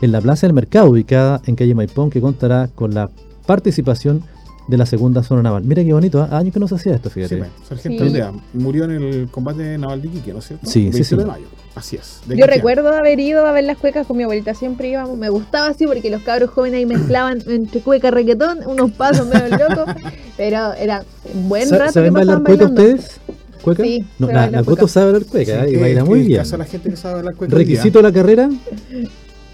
[0.02, 3.10] en la Plaza del Mercado ubicada en calle Maipón que contará con la
[3.46, 4.22] participación
[4.70, 5.64] de la segunda zona naval.
[5.64, 6.38] Mira qué bonito, ¿ah?
[6.38, 7.42] años que no se hacía esto, fíjate.
[7.68, 8.08] Sargento Sí.
[8.08, 10.66] Aldea murió en el combate naval de Iquique, ¿no es cierto?
[10.66, 11.28] Sí, sí, 27 de sí.
[11.28, 11.46] mayo.
[11.74, 12.20] Así es.
[12.26, 15.28] de Yo recuerdo haber ido a ver las cuecas con mi abuelita, siempre íbamos, me
[15.28, 19.58] gustaba así porque los cabros jóvenes ahí mezclaban entre cueca y reggaetón, unos pasos medio
[19.58, 19.92] locos,
[20.36, 23.20] pero era un buen rato que ¿Saben bailar cueca ustedes?
[23.62, 23.82] ¿Cueca?
[23.82, 24.62] Sí, no, la, la.
[24.64, 25.70] Coto sabe bailar cueca Sí, ¿eh?
[25.70, 26.42] y que- baila muy es bien.
[26.58, 27.56] la gente que sabe bailar cueca.
[27.56, 28.48] ¿Requisito de la carrera?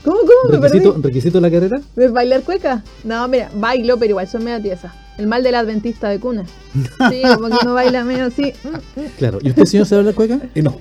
[0.04, 0.52] ¿Cómo, cómo?
[0.52, 1.08] Me ¿Requisito, perdí.
[1.08, 1.80] ¿Requisito de la carrera?
[1.96, 2.82] ¿De bailar cueca?
[3.04, 4.92] No, mira, bailo, pero igual son medio tiesas.
[5.18, 6.44] El mal del adventista de cuna.
[7.10, 8.52] Sí, como que uno baila medio así.
[9.18, 9.38] Claro.
[9.42, 10.38] ¿Y usted, señor, sabe bailar cueca?
[10.54, 10.76] Eh, no.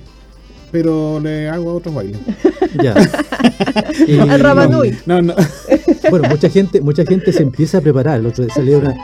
[0.70, 2.18] Pero le hago a otros bailes.
[2.82, 2.94] Ya.
[4.06, 4.42] Y- Al.
[5.06, 5.34] No, no.
[6.10, 8.20] Bueno, mucha gente, mucha gente se empieza a preparar.
[8.20, 8.94] El otro día salió una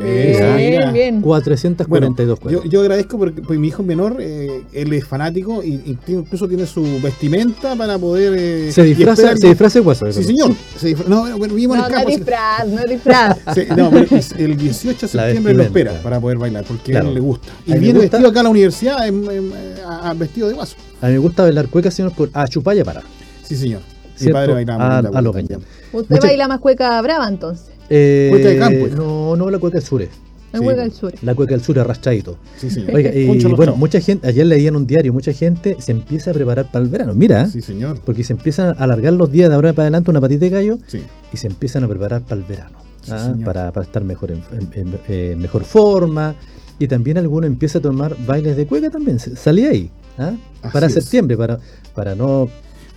[0.00, 0.92] Esa, Bien, mira.
[0.92, 1.20] bien.
[1.20, 5.98] 442 Yo, yo agradezco porque, porque mi hijo menor, eh, él es fanático y, y
[6.04, 8.34] tiene- incluso tiene su vestimenta para poder.
[8.36, 10.10] eh, Se disfraza, se disfraza de guaso.
[10.12, 10.52] Sí, señor.
[10.78, 12.16] Se disfra- no, bueno, vivimos No, en el no campo.
[12.16, 13.36] disfraz, no es disfraz.
[13.54, 13.90] Sí, no,
[14.38, 17.06] el 18 de septiembre lo espera para poder bailar porque Claro.
[17.06, 17.48] a él le gusta.
[17.66, 19.52] Y A viene gusta- vestido acá a la universidad en- en-
[19.86, 20.76] a- a- vestido de guaso.
[21.00, 23.02] A mí me gusta bailar cueca, señor, por a chupar y a parar.
[23.42, 23.80] Sí, señor.
[24.20, 25.32] Mi padre bailaba A- linda a cañón.
[25.32, 25.60] también.
[25.92, 27.66] Usted Mucha- baila más cueca brava entonces.
[27.90, 28.86] Eh, Cueca de campo.
[28.96, 30.00] No, no, la cueca del sur.
[30.02, 30.08] Es
[30.52, 31.12] Sí, cueca del sur.
[31.22, 32.36] La cueca del sur arrastradito.
[32.56, 32.94] Sí, señor.
[32.94, 36.34] Oiga, y bueno, mucha gente, ayer leía en un diario, mucha gente se empieza a
[36.34, 37.14] preparar para el verano.
[37.14, 38.00] Mira, Sí, señor.
[38.04, 40.78] porque se empiezan a alargar los días de ahora para adelante una patita de gallo
[40.88, 41.02] Sí.
[41.32, 42.78] y se empiezan a preparar para el verano.
[43.02, 43.26] Sí, ¿ah?
[43.30, 43.44] señor.
[43.44, 46.34] para, para estar mejor en, en- en- eh, mejor forma.
[46.80, 49.18] Y también alguno empieza a tomar bailes de cueca también.
[49.20, 49.90] Salí ahí.
[50.18, 50.32] ¿ah?
[50.72, 50.94] Para es.
[50.94, 51.58] septiembre, para,
[51.94, 52.48] para no.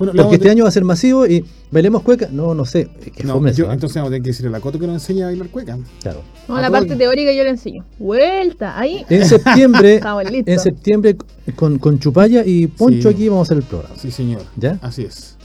[0.06, 2.28] Bueno, Porque este año va a ser masivo y bailemos cueca.
[2.32, 2.90] No, no sé.
[3.06, 3.74] es que No, fome yo, eso, ¿ah?
[3.74, 5.78] entonces vamos a tener que decirle a la Coto que nos enseñe a bailar cueca.
[6.02, 6.22] Claro.
[6.48, 7.86] No, ¿A la parte teórica yo le enseño.
[8.00, 9.06] Vuelta, ahí.
[9.10, 10.02] En septiembre,
[10.46, 11.18] en septiembre
[11.56, 13.16] con, con Chupaya y Poncho Sí.
[13.16, 13.96] aquí vamos a hacer el programa.
[13.98, 14.42] Sí, señor.
[14.58, 14.78] ¿Ya?
[14.82, 15.38] Así es.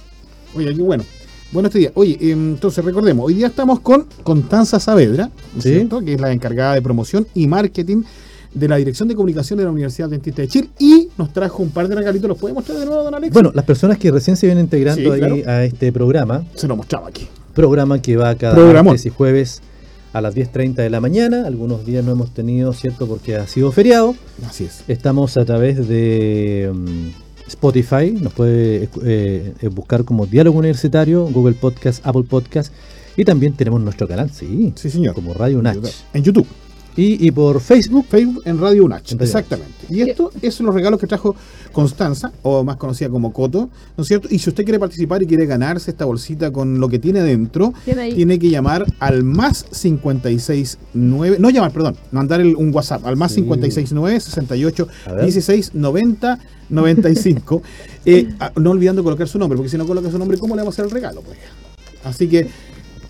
[0.54, 1.04] Oye, aquí bueno.
[1.50, 1.92] Bueno, este día.
[1.94, 5.30] Oye, eh, entonces recordemos, hoy día estamos con Constanza Saavedra,
[5.62, 8.02] que es la encargada de promoción y marketing
[8.58, 11.70] de la Dirección de Comunicación de la Universidad Dentista de Chile y nos trajo un
[11.70, 12.28] par de regalitos.
[12.28, 13.32] ¿Los puede mostrar de nuevo, don Alex?
[13.32, 15.36] Bueno, las personas que recién se vienen integrando Sí, ahí claro.
[15.46, 17.26] a este programa, se lo mostraba aquí.
[17.54, 19.60] programa que va cada martes y jueves
[20.12, 21.46] a las 10.30 de la mañana.
[21.46, 23.06] Algunos días no hemos tenido, ¿cierto?
[23.06, 24.14] Porque ha sido feriado.
[24.48, 24.82] Así es.
[24.88, 31.54] Estamos a través de mm, Spotify, nos puede eh, eh, buscar como Diálogo Universitario, Google
[31.54, 32.72] Podcast, Apple Podcast
[33.16, 35.14] y también tenemos nuestro canal, sí, Sí, señor.
[35.14, 35.76] como Radio Nach.
[36.14, 36.46] En YouTube.
[36.98, 39.72] Y, y por Facebook, Facebook en Radio UNACH, exactamente.
[39.88, 41.34] Y esto es los regalos que trajo
[41.72, 44.26] Constanza, o más conocida como Coto, ¿no es cierto?
[44.30, 47.72] Y si usted quiere participar y quiere ganarse esta bolsita con lo que tiene dentro,
[47.84, 53.32] Tiene que llamar al más 569, no llamar, perdón, mandar el- un WhatsApp al más
[53.32, 53.42] Sí.
[53.42, 55.22] 569 68 A ver.
[55.24, 57.62] 16 90 95,
[58.04, 60.62] eh, ah, no olvidando colocar su nombre, porque si no coloca su nombre, ¿cómo le
[60.62, 61.22] vamos a hacer el regalo?
[61.22, 61.38] Pues?
[62.04, 62.46] Así que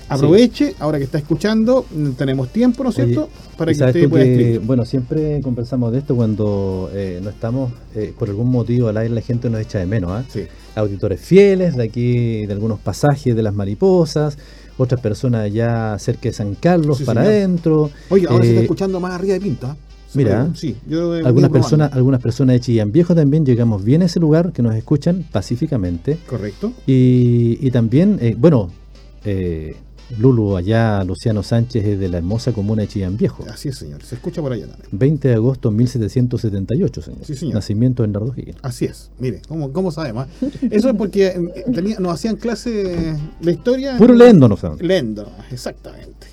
[0.08, 3.28] aproveche, ahora que está escuchando, mm, tenemos tiempo, ¿no es Oye, cierto?
[3.56, 4.60] Para que usted pueda escribir.
[4.60, 9.14] bueno, siempre conversamos de esto cuando eh, no estamos, eh, por algún motivo al aire
[9.14, 10.24] la gente nos echa de menos, ¿ah?
[10.28, 10.42] Sí.
[10.74, 14.38] Auditores fieles de aquí, de algunos pasajes de las mariposas,
[14.78, 17.34] otras personas allá cerca de San Carlos Sí, para señor.
[17.34, 17.90] adentro.
[18.10, 19.76] Oye, ahora se está Eh, escuchando más arriba de Pinta.
[20.14, 24.04] mira, sí, yo eh, Algunas personas, algunas personas de Chillán Viejo también llegamos bien a
[24.04, 26.16] ese lugar que nos escuchan pacíficamente.
[26.28, 26.72] Correcto.
[26.86, 28.70] Y, y también, eh, bueno,
[29.24, 29.74] eh,
[30.16, 33.44] Lulu allá, Luciano Sánchez es de la hermosa comuna de Chillán Viejo.
[33.52, 34.02] Así es, señor.
[34.02, 34.88] Se escucha por allá también.
[34.92, 37.24] 20 de agosto de 1778, señor.
[37.24, 37.54] Sí, señor.
[37.54, 38.58] Nacimiento de Higgins.
[38.62, 39.10] Así es.
[39.18, 40.26] Mire, ¿cómo, cómo sabemos?
[40.26, 40.46] ah?
[40.70, 43.98] Eso es porque eh, tenía, nos hacían clase de historia.
[43.98, 44.86] Puro leyendo, no saben.
[44.86, 46.27] Lendo, exactamente.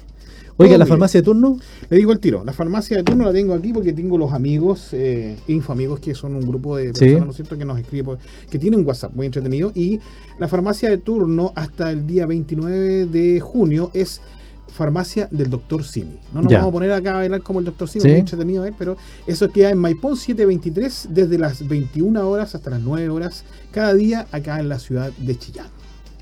[0.57, 1.57] Oiga, la farmacia de turno,
[1.89, 2.43] Le digo el tiro.
[2.45, 6.35] La farmacia de turno la tengo aquí porque tengo los amigos, eh, Infoamigos, que son
[6.35, 6.99] un grupo de Sí.
[7.05, 8.15] personas, ¿no es cierto?, que nos escribe,
[8.49, 9.71] que tienen un WhatsApp muy entretenido.
[9.75, 9.99] Y
[10.39, 14.21] la farmacia de turno hasta el día 29 de junio es
[14.69, 16.19] farmacia del doctor Simi.
[16.33, 16.59] No nos Ya.
[16.59, 18.07] vamos a poner acá a bailar como el doctor Simi, Sí.
[18.09, 18.73] muy entretenido, ¿eh?
[18.77, 18.95] pero
[19.27, 24.25] eso queda en Maipón 723 desde las 21 horas hasta las 9 horas cada día
[24.31, 25.67] acá en la ciudad de Chillán.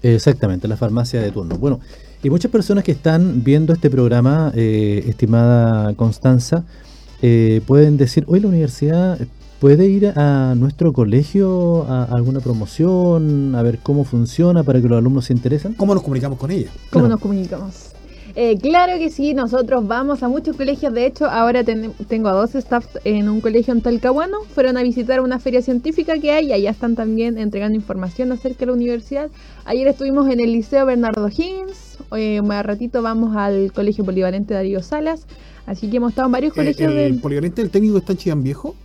[0.02, 1.58] exactamente, la farmacia de turno.
[1.58, 1.80] Bueno,
[2.24, 6.64] y muchas personas que están viendo este programa, eh, estimada Constanza,
[7.22, 9.20] eh, pueden decir, hoy la universidad
[9.60, 14.98] puede ir a nuestro colegio a alguna promoción, a ver cómo funciona para que los
[14.98, 15.74] alumnos se interesen.
[15.74, 16.68] ¿Cómo nos comunicamos con ella?
[16.90, 17.08] ¿Cómo Claro.
[17.10, 17.90] nos comunicamos?
[18.36, 20.92] Eh, claro que sí, nosotros vamos a muchos colegios.
[20.92, 24.38] De hecho, ahora ten- tengo a dos staff en un colegio en Talcahuano.
[24.56, 28.62] Fueron a visitar una feria científica que hay y allá están también entregando información acerca
[28.62, 29.30] de la universidad.
[29.66, 31.93] Ayer estuvimos en el Liceo Bernardo Higgins.
[32.16, 35.26] Eh, más ratito vamos al Colegio Polivalente Darío Salas.
[35.66, 37.20] Así que hemos estado en varios Eh, colegios ¿El de...
[37.22, 38.76] polivalente del técnico está en Chillán Viejo?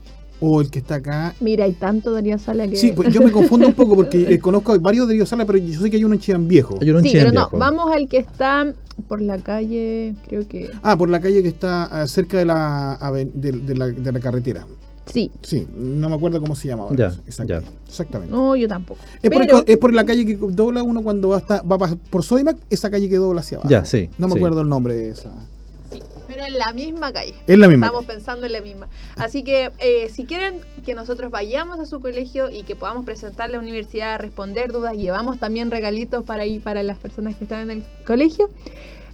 [0.41, 2.77] ¿O el que está acá Mira, hay tanto Darío Sala que...
[2.77, 5.59] Sí, pues yo me confundo un poco porque eh, conozco varios de Dios Sala, pero
[5.59, 6.79] yo sé que hay uno en Chillán Viejo.
[6.81, 7.59] Hay uno en Sí, Chillán pero no, Viejo.
[7.59, 8.73] vamos al que está
[9.09, 10.71] por la calle, creo que...
[10.83, 14.12] Ah, por la calle que está ah, cerca de la, aven- de, de la, de
[14.12, 14.64] la carretera.
[15.12, 16.97] Sí, Sí, no me acuerdo cómo se llama ahora.
[16.97, 17.62] Ya, Exacto, ya.
[17.88, 18.33] Exactamente.
[18.35, 19.01] no, yo tampoco.
[19.23, 21.62] Es, por el Pero- co- es por la calle que dobla uno cuando va, hasta,
[21.62, 21.79] va
[22.11, 23.71] por Sodimac, esa calle que dobla hacia abajo.
[23.71, 24.38] Ya, sí, No me sí.
[24.38, 25.31] acuerdo el nombre de esa.
[26.29, 27.35] Pero en la misma calle.
[27.47, 27.87] Es la misma.
[27.87, 28.87] Estamos pensando en la misma.
[29.16, 33.49] Así que eh, si quieren que nosotros vayamos a su colegio y que podamos presentar
[33.51, 37.79] la universidad, responder dudas, llevamos también regalitos para ir para las personas que están en
[37.79, 38.51] el colegio.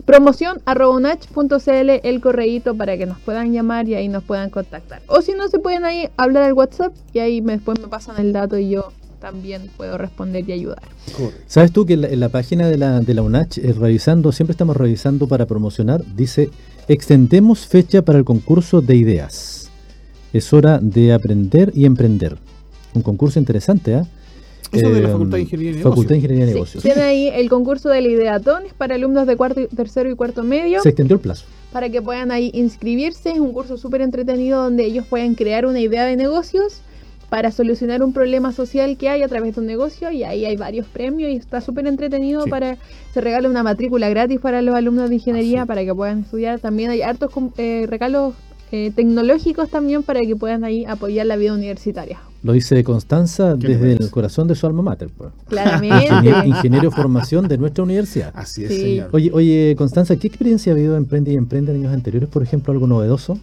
[0.04, 5.00] Promoción arroba unach.cl el correíto para que nos puedan llamar y ahí nos puedan contactar.
[5.06, 8.16] O si no, se pueden ahí hablar al WhatsApp y ahí me- después me pasan
[8.18, 10.82] el dato y yo también puedo responder y ayudar.
[11.46, 14.30] ¿Sabes tú que en la, en la página de la, de la UNACH, eh, revisando,
[14.32, 16.50] siempre estamos revisando para promocionar, dice,
[16.88, 19.70] extendemos fecha para el concurso de ideas.
[20.34, 22.36] Es hora de aprender y emprender.
[22.92, 24.06] Un concurso interesante, ¿ah?
[24.72, 26.22] Eso de la Eh, Facultad de Ingeniería y Facultad de Negocios.
[26.24, 26.82] Ingeniería y Sí, Negocios.
[26.82, 30.42] Tiene ahí el concurso del Ideatón es para alumnos de cuarto, y- tercero y cuarto
[30.42, 30.80] medio.
[30.82, 31.46] Se extendió el plazo.
[31.72, 33.30] para que puedan ahí inscribirse.
[33.32, 36.82] Es un curso súper entretenido donde ellos pueden crear una idea de negocios
[37.30, 40.56] para solucionar un problema social que hay a través de un negocio y ahí hay
[40.56, 42.50] varios premios y está súper entretenido Sí.
[42.50, 42.76] para
[43.12, 45.66] se regala una matrícula gratis para los alumnos de ingeniería sí.
[45.66, 48.34] para que puedan estudiar también hay hartos com- eh, regalos
[48.70, 53.68] eh, tecnológicos también para que puedan ahí apoyar la vida universitaria Lo dice Constanza ¿Qué
[53.68, 55.08] le desde el corazón de su alma mater.
[55.16, 55.30] pues.
[55.48, 58.30] claramente Ingeniero, ingeniero de formación de nuestra universidad.
[58.34, 58.80] Así es, Sí.
[58.80, 59.08] señor.
[59.12, 62.28] Oye, oye, Constanza, ¿qué experiencia ha habido en Emprende y Emprende en años anteriores?
[62.28, 63.38] Por ejemplo, algo novedoso.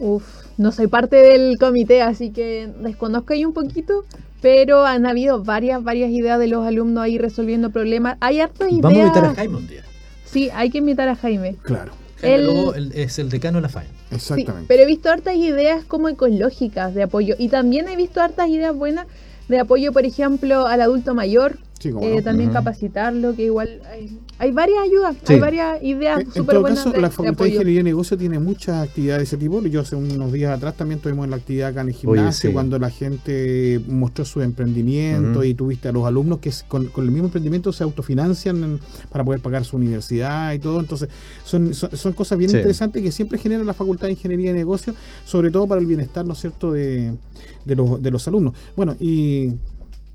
[0.00, 0.24] Uf,
[0.58, 4.04] no soy parte del comité, así que desconozco ahí un poquito,
[4.42, 8.16] pero han habido varias, varias ideas de los alumnos ahí resolviendo problemas.
[8.20, 8.82] Hay hartas ideas.
[8.82, 9.82] Vamos a invitar a Jaime un día.
[10.24, 11.54] Sí, hay que invitar a Jaime.
[11.62, 13.86] Claro, Jaime El- Lobo, es el decano de la FAE.
[14.10, 14.66] Sí, exactamente.
[14.68, 18.74] pero he visto hartas ideas como ecológicas de apoyo y también he visto hartas ideas
[18.74, 19.06] buenas
[19.48, 21.58] de apoyo, por ejemplo, al adulto mayor,
[21.92, 22.22] Sí, eh, no.
[22.22, 25.34] también capacitarlo, que igual hay, hay varias ayudas, Sí.
[25.34, 27.50] hay varias ideas súper todo buenas caso, de, la Facultad de.
[27.50, 29.60] Ingeniería y Negocio tiene muchas actividades de ese tipo.
[29.62, 32.52] Yo hace unos días atrás también estuvimos en la actividad acá en el gimnasio, sí.
[32.54, 37.10] cuando la gente mostró su emprendimiento y tuviste a los alumnos que con, con el
[37.10, 40.80] mismo emprendimiento se autofinancian en- para poder pagar su universidad y todo.
[40.80, 41.08] Entonces,
[41.44, 42.56] son, son, son cosas bien Sí.
[42.56, 44.94] interesantes que siempre genera la Facultad de Ingeniería y Negocio,
[45.24, 47.12] sobre todo para el bienestar, ¿no es cierto?, de,
[47.64, 48.54] de los, de los alumnos.
[48.76, 49.52] Bueno, y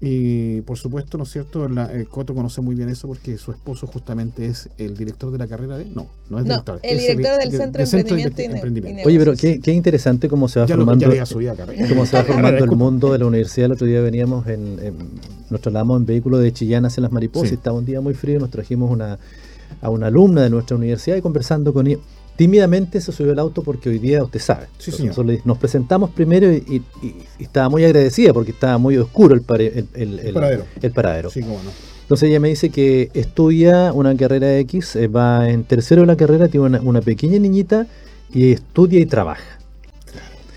[0.01, 1.67] Y por supuesto, ¿no es cierto?
[1.67, 5.38] La, eh, Coto conoce muy bien eso porque su esposo justamente es el director de
[5.38, 5.85] la carrera de...
[5.85, 6.79] No, no es No, director.
[6.83, 9.07] el es director del de- Centro de Centro Emprendimiento y Ne- Emprendimiento.
[9.09, 11.55] Oye, pero qué, qué interesante cómo se va Ya, lo, formando ya había subido a
[11.55, 11.85] carrera.
[11.89, 13.65] cómo se va formando el mundo de la universidad.
[13.65, 14.95] El otro día veníamos en, en-
[15.49, 17.55] nos trasladamos en vehículo de Chillán hacia las mariposas Sí.
[17.55, 19.19] y estaba un día muy frío, nos trajimos una,
[19.81, 21.97] a una alumna de nuestra universidad y conversando con ella.
[22.39, 24.67] Tímidamente se subió al auto porque hoy día usted sabe.
[24.78, 25.10] Sí, Entonces señor.
[25.10, 28.95] nosotros le- nos presentamos primero y, y- y- y estaba muy agradecida porque estaba muy
[28.95, 30.63] oscuro el, pare- el, el- el- paradero.
[30.82, 31.30] el paradero.
[31.32, 31.69] Sí, cómo no.
[32.04, 36.15] Entonces ella me dice que estudia una carrera X, eh, va en tercero de la
[36.15, 37.88] carrera, tiene una, una pequeña niñita
[38.34, 39.43] y estudia y trabaja.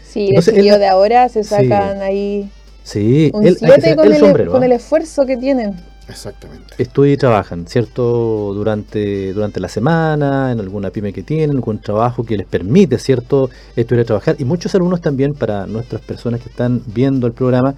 [0.08, 1.48] Sí, Entonces, los chiquillos él- de ahora se Sí.
[1.50, 2.48] sacan ahí
[2.84, 4.66] Sí, un él- hay que 7 ser con, el el, sombrero, con ¿ah?
[4.66, 5.74] el esfuerzo que tienen.
[6.08, 6.74] Exactamente.
[6.78, 8.52] estudian y trabajan, ¿cierto?
[8.54, 13.50] Durante, durante la semana, en alguna pyme que tienen, algún trabajo que les permite, ¿cierto?
[13.76, 14.36] Estudiar y trabajar.
[14.38, 17.74] Y muchos alumnos también, para nuestras personas que están viendo el programa,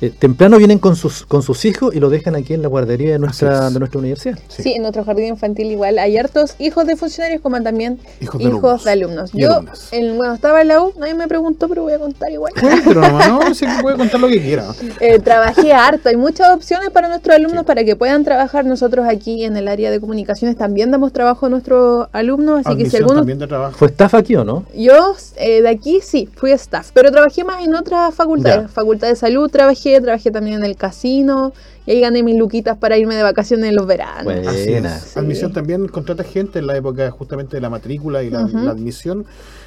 [0.00, 3.12] eh, temprano vienen con sus, con sus hijos y lo dejan aquí en la guardería
[3.12, 4.38] de nuestra, de nuestra universidad.
[4.48, 4.62] Sí.
[4.62, 4.72] Sí.
[4.72, 8.90] en nuestro jardín infantil igual hay hartos hijos de funcionarios como también Hijos hijos, de
[8.90, 9.32] alumnos.
[9.32, 9.80] de alumnos.
[9.90, 12.30] Y Yo, en, cuando estaba en la U, nadie me preguntó, pero voy a contar
[12.30, 12.52] igual.
[12.84, 14.66] Pero no, no, se puede contar lo que quiera.
[15.00, 16.08] Eh, trabajé harto.
[16.08, 18.64] Hay muchas opciones para nuestros alumnos para que puedan trabajar.
[18.64, 22.62] Nosotros aquí en el área de comunicaciones también damos trabajo a nuestros alumnos.
[22.64, 23.16] Así que si alguno...
[23.16, 23.76] también de trabajo.
[23.76, 24.64] ¿Fue estafa aquí o no?
[24.74, 28.62] Yo eh, de aquí sí, fui staff, pero trabajé más en otras facultades.
[28.62, 28.68] Ya.
[28.68, 31.52] Facultad de salud trabajé, trabajé también en el casino
[31.86, 34.24] y ahí gané mis luquitas para irme de vacaciones en los veranos.
[34.24, 34.50] Bueno.
[34.50, 34.96] Así Buena.
[34.96, 35.02] es.
[35.02, 35.18] Sí.
[35.18, 39.24] Admisión también contrata gente en la época justamente de la matrícula y la, admisión.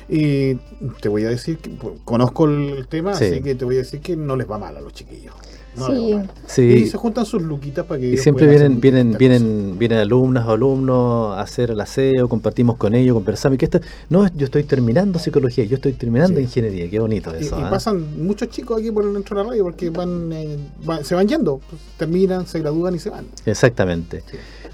[0.08, 0.56] Y
[1.02, 3.26] te voy a decir que pues, conozco el tema, Sí.
[3.26, 5.34] así que te voy a decir que no les va mal a los chiquillos.
[5.80, 6.62] No Sí.
[6.64, 10.52] Y se juntan sus luquitas para que Y siempre vienen, vienen, vienen, vienen alumnas o
[10.52, 13.56] alumnos a hacer el aseo, compartimos con ellos, conversamos.
[13.56, 16.44] Y que esto, no, yo estoy terminando psicología, yo estoy terminando Sí.
[16.44, 17.32] ingeniería, qué bonito.
[17.40, 17.60] Y, eso.
[17.60, 17.70] y ¿ah?
[17.70, 21.28] pasan muchos chicos aquí por dentro de la radio porque van, eh, van- se van
[21.28, 23.26] yendo, pues, terminan, se gradúan y se van.
[23.46, 24.24] Exactamente.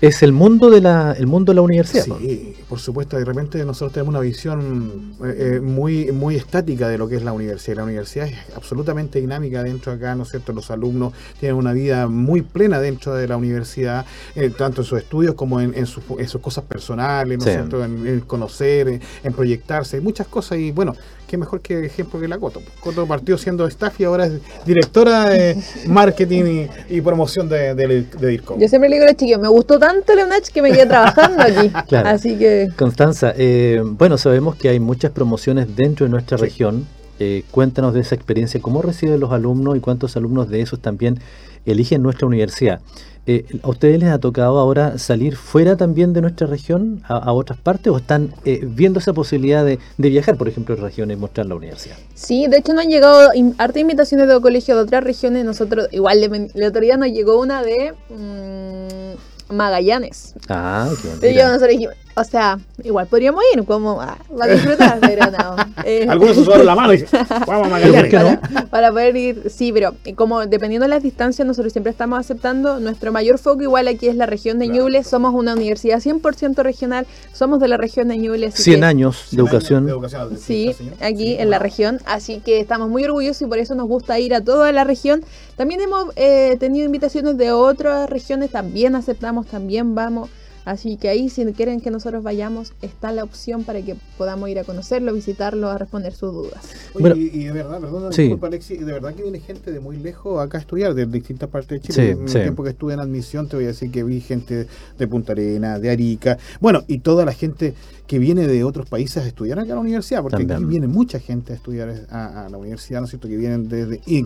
[0.01, 2.07] Es el mundo de la, el mundo de la universidad.
[2.07, 2.17] ¿no?
[2.19, 6.97] Sí, por supuesto, de repente nosotros tenemos una visión eh, eh, muy, muy estática de
[6.97, 7.77] lo que es la universidad.
[7.77, 10.53] La universidad es absolutamente dinámica dentro acá, ¿no es cierto?
[10.53, 14.05] Los alumnos tienen una vida muy plena dentro de la universidad,
[14.35, 17.51] eh, tanto en sus estudios como en, en sus, en sus cosas personales, ¿no es
[17.51, 17.57] Sí.
[17.57, 17.83] cierto?
[17.83, 20.57] En, en conocer, en, en proyectarse, muchas cosas.
[20.57, 20.95] Y bueno,
[21.27, 22.61] qué mejor que ejemplo que la Coto.
[22.79, 24.33] Coto partió siendo staff y ahora es
[24.65, 25.57] directora de
[25.87, 28.59] marketing y, y promoción de, de, de DIRCOM.
[28.59, 31.41] Yo siempre le digo a los chiquillos, me gustó tanto Leonach que me quedé trabajando
[31.43, 31.71] aquí.
[31.87, 32.09] Claro.
[32.09, 36.87] Así que Constanza, eh, bueno, sabemos que hay muchas promociones dentro de nuestra región.
[37.19, 41.19] Eh, cuéntanos de esa experiencia, cómo reciben los alumnos y cuántos alumnos de esos también
[41.65, 42.81] eligen nuestra universidad.
[43.27, 47.33] Eh, ¿A ustedes les ha tocado ahora salir fuera también de nuestra región, a, a
[47.33, 51.17] otras partes, o están eh, viendo esa posibilidad de, de viajar, por ejemplo, a regiones
[51.17, 51.95] y mostrar la universidad?
[52.13, 55.43] sí, de hecho nos han llegado in- hartas invitaciones de colegios de otras regiones.
[55.43, 56.21] Nosotros, igual,
[56.53, 60.33] le- otro día nos llegó una de mm, Magallanes.
[60.49, 64.99] Ah, qué Y yo nosotros dijimos, o sea, igual podríamos ir, como ah, para disfrutar,
[65.01, 65.55] pero no.
[65.83, 69.71] Eh, Algunos se sudaron la mano y dicen, vamos a para, para poder ir, sí,
[69.73, 73.87] pero eh, como dependiendo de las distancias, nosotros siempre estamos aceptando, nuestro mayor foco igual
[73.87, 74.83] aquí es la región de Claro.
[74.83, 78.47] Ñuble, somos una universidad 100% regional, somos de la región de Ñuble.
[78.47, 79.85] así 100 que- años de Cien años educación.
[79.85, 83.57] de educación Sí, aquí Sí, en la región, así que estamos muy orgullosos y por
[83.59, 85.23] eso nos gusta ir a toda la región.
[85.55, 90.29] También hemos eh, tenido invitaciones de otras regiones, también aceptamos, también vamos.
[90.65, 94.57] Así que ahí, si quieren que nosotros vayamos, está la opción para que podamos ir
[94.57, 96.63] a conocerlo, visitarlo, a responder sus dudas.
[96.95, 98.23] Oye, Bueno, y, y de verdad, perdón, sí.
[98.23, 101.49] disculpa Alexi, de verdad que viene gente de muy lejos acá a estudiar, de distintas
[101.49, 102.09] partes de Sí, Chile.
[102.11, 102.39] en el sí.
[102.39, 105.77] tiempo que estuve en admisión, te voy a decir que vi gente de Punta Arena,
[105.77, 107.75] de Arica, bueno, y toda la gente
[108.07, 111.19] que viene de otros países a estudiar acá a la universidad, porque aquí viene mucha
[111.19, 113.27] gente a estudiar a, a la universidad, ¿no es cierto?
[113.27, 114.01] Que vienen desde...
[114.07, 114.25] Y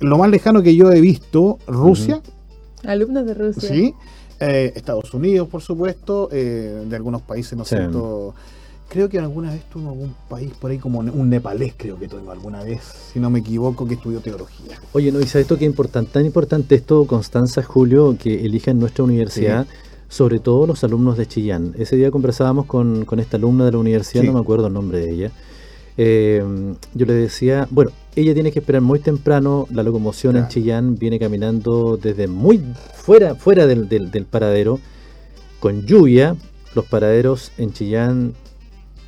[0.00, 2.20] lo más lejano que yo he visto, Rusia,
[2.84, 3.68] Alumnos de Rusia.
[3.68, 3.94] ¿sí?
[4.40, 7.76] Eh, Estados Unidos, por supuesto, eh, de algunos países, ¿no es Sí.
[7.76, 8.34] cierto?
[8.88, 12.32] Creo que alguna vez tuvo algún país por ahí como un nepalés, creo que tuvimos
[12.32, 12.80] alguna vez,
[13.12, 14.78] si no me equivoco, que estudió teología.
[14.92, 18.78] Oye, no, y sabes esto que es importante, tan importante esto, Constanza, Julio, que elijan
[18.78, 19.66] nuestra universidad,
[20.08, 21.74] sobre todo los alumnos de Chillán.
[21.78, 24.28] Ese día conversábamos con, con esta alumna de la universidad, Sí.
[24.28, 25.32] no me acuerdo el nombre de ella.
[25.98, 26.42] Eh,
[26.94, 30.48] yo le decía, bueno, ella tiene que esperar muy temprano la locomoción en.
[30.48, 32.60] Chillán, viene caminando desde muy
[32.94, 34.78] fuera, fuera del, del- del paradero,
[35.60, 36.36] con lluvia.
[36.74, 38.34] Los paraderos en Chillán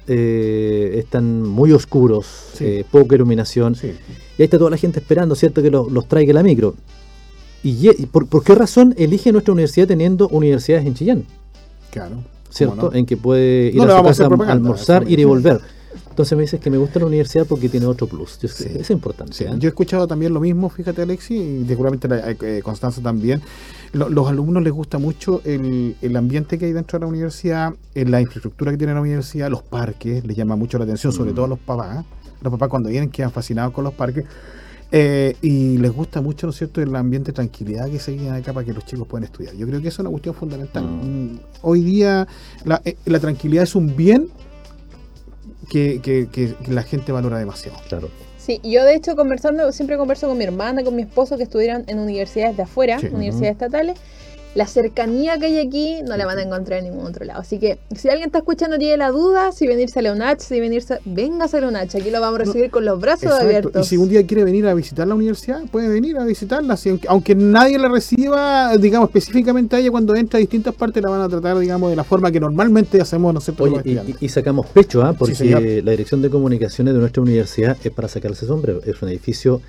[0.07, 2.65] eh, están muy oscuros, Sí.
[2.65, 3.75] eh, poca iluminación.
[3.75, 3.89] Sí.
[4.39, 5.61] Y ahí está toda la gente esperando, ¿cierto?
[5.63, 6.75] Que lo- los traiga la micro.
[7.63, 11.25] ¿Y, por, por qué razón elige nuestra universidad teniendo universidades en Chillán?
[11.91, 12.15] Claro.
[12.17, 12.77] ¿cómo ¿Cierto?
[12.91, 12.95] no?
[12.95, 15.61] En que puede ir No a su casa a almorzar, ir y volver.
[16.11, 18.39] Entonces me dices que me gusta la universidad porque tiene otro plus.
[18.41, 18.65] Yo Sí.
[18.79, 19.33] Es importante.
[19.35, 19.51] Sí, ¿eh?
[19.59, 23.41] yo he escuchado también lo mismo, fíjate Alexi, y seguramente la- eh, Constanza también.
[23.93, 27.73] Lo- los alumnos les gusta mucho el, el ambiente que hay dentro de la universidad,
[27.95, 31.33] eh, la infraestructura que tiene la universidad, los parques, les llama mucho la atención, sobre
[31.33, 31.35] Mm.
[31.35, 32.05] todo a los papás.
[32.43, 34.25] Los papás cuando vienen quedan fascinados con los parques.
[34.91, 38.31] eh, y les gusta mucho, ¿no es cierto?, el ambiente de tranquilidad que se vive
[38.31, 39.55] acá para que los chicos puedan estudiar.
[39.55, 40.83] Yo creo que eso es una cuestión fundamental.
[40.83, 41.33] Mm.
[41.35, 42.27] Mm, Hoy día
[42.65, 44.29] la, eh, la tranquilidad es un bien
[45.71, 47.79] que, que- que- que la gente valora demasiado.
[47.89, 48.09] Claro.
[48.39, 51.85] Sí, yo de hecho conversando, siempre converso con mi hermana, con mi esposo que estudiaron
[51.87, 53.09] en universidades de afuera, Sí.
[53.13, 53.99] universidades estatales.
[54.59, 57.41] La cercanía que hay aquí no la van a encontrar en ningún otro lado.
[57.41, 60.59] Así que si alguien está escuchando tiene la duda, si venirse a la UNACH, si
[60.59, 61.95] venirse, véngase a la UNACH.
[61.95, 63.45] Aquí lo vamos a recibir con los brazos Exacto.
[63.47, 63.87] abiertos.
[63.87, 66.77] Y si un día quiere venir a visitar la universidad, puede venir a visitarla.
[66.77, 71.03] Si- aunque, aunque nadie la reciba, digamos, específicamente a ella cuando entra a distintas partes,
[71.05, 74.25] la van a tratar, digamos, de la forma que normalmente hacemos nosotros Oye, los y,
[74.25, 75.13] y- sacamos pecho, ¿ah?
[75.17, 78.81] porque la dirección de comunicaciones de nuestra universidad es para sacarse sombrero.
[78.85, 79.61] Es un edificio,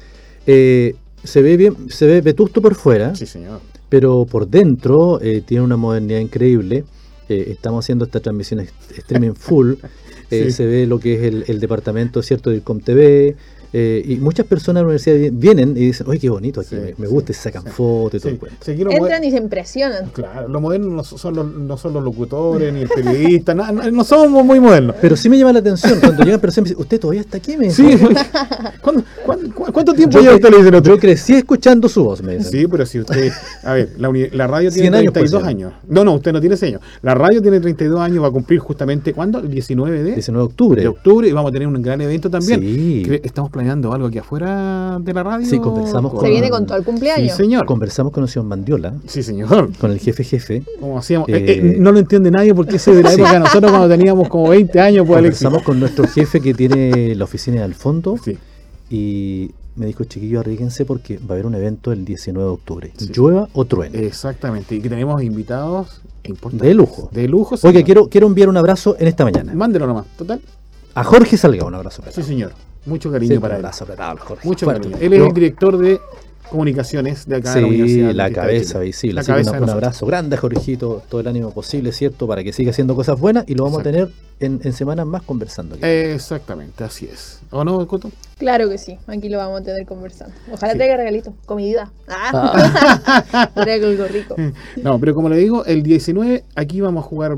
[0.48, 3.60] eh, se ve bien, se ve vetusto por fuera, Sí, señor.
[3.90, 6.84] Pero por dentro eh, tiene una modernidad increíble.
[7.28, 8.66] Eh, estamos haciendo esta transmisión
[8.98, 9.74] streaming full.
[10.32, 10.52] Eh, Sí.
[10.52, 13.36] Se ve lo que es el, el departamento cierto del ComTV.
[13.74, 16.70] Eh, y muchas personas de la universidad vi- vienen y dicen, oye, qué bonito aquí,
[16.72, 17.70] Sí, me, me sí, gusta, y sacan sí.
[17.70, 18.58] fotos y todo el cuento.
[18.62, 20.10] sí, aquí lo Entran y se impresionan.
[20.12, 23.92] Claro, lo moderno no son los, no son los locutores ni el periodista, no, no-
[23.92, 24.96] no somos muy modernos.
[25.02, 27.38] Pero sí me llama la atención cuando llegan personas y me dicen, ¿usted todavía está
[27.38, 27.58] aquí?
[27.58, 28.10] Me Sí, dicen.
[28.82, 30.50] ¿cuándo- cuándo- cu- ¿cuánto tiempo Yo, lleva usted?
[30.52, 32.52] Le dicen yo crecí escuchando su voz, me dicen.
[32.52, 33.32] Sí, pero si usted.
[33.64, 35.74] A ver, la, uni- la radio tiene 100 años, 32 pues, años.
[35.88, 36.82] No, no, usted no tiene 100 años.
[37.02, 39.40] La radio tiene 32 años, va a cumplir justamente, ¿cuándo?
[39.40, 40.82] El 19 de, 19 de octubre.
[40.82, 42.60] de octubre y vamos a tener un gran evento también.
[42.62, 43.04] Sí.
[43.24, 45.46] Estamos planeando algo aquí afuera de la radio.
[45.46, 47.36] Sí, conversamos Se con- viene con todo el Sí, cumpleaños.
[47.36, 47.66] señor.
[47.66, 49.70] Conversamos con el señor Mandiola, Sí, señor.
[49.78, 50.64] con el jefe jefe.
[50.80, 51.28] Como hacíamos.
[51.30, 54.48] Eh, no lo entiende nadie porque ese de la época de nosotros cuando teníamos como
[54.50, 55.44] 20 años, pues Alexis.
[55.44, 58.38] Conversamos con nuestro jefe que tiene la oficina al fondo Sí.
[58.90, 62.94] y me dijo, chiquillo, arríguense porque va a haber un evento el 19 de octubre.
[62.98, 63.12] Sí.
[63.14, 64.06] Llueva o truene.
[64.06, 64.76] Exactamente.
[64.76, 66.66] Y que tenemos invitados importantes.
[66.68, 67.10] De lujo.
[67.12, 67.56] De lujo.
[67.56, 67.84] Oiga, señor.
[67.84, 69.54] quiero, quiero enviar un abrazo en esta mañana.
[69.54, 70.06] Mándelo nomás.
[70.18, 70.40] Total.
[70.96, 72.04] A Jorge Salgado, un abrazo.
[72.10, 72.52] Sí, señor.
[72.86, 73.66] Mucho cariño Sí, para un él.
[73.66, 74.48] apretado Jorge.
[74.48, 74.90] Mucho Fuerte.
[74.90, 75.06] cariño.
[75.06, 76.00] Él es el director de
[76.50, 78.12] comunicaciones de acá de la Sí, Universidad.
[78.14, 79.14] la cabeza visible.
[79.16, 82.26] La Así que cabeza un- abrazo grande, Jorgito, todo el ánimo posible, ¿cierto?
[82.28, 83.90] Para que siga haciendo cosas buenas y lo vamos Exacto.
[84.00, 85.76] a tener en, en semanas más conversando.
[85.76, 85.86] aquí.
[85.86, 87.40] Exactamente, así es.
[87.52, 88.10] ¿O no, Coto?
[88.40, 90.34] Claro que sí, aquí lo vamos a tener conversando.
[90.52, 90.78] Ojalá Sí.
[90.80, 91.92] traiga regalito, comida.
[92.08, 93.50] Ah.
[93.54, 94.36] traiga algo rico.
[94.82, 97.36] No, pero como le digo, el 19 aquí vamos a jugar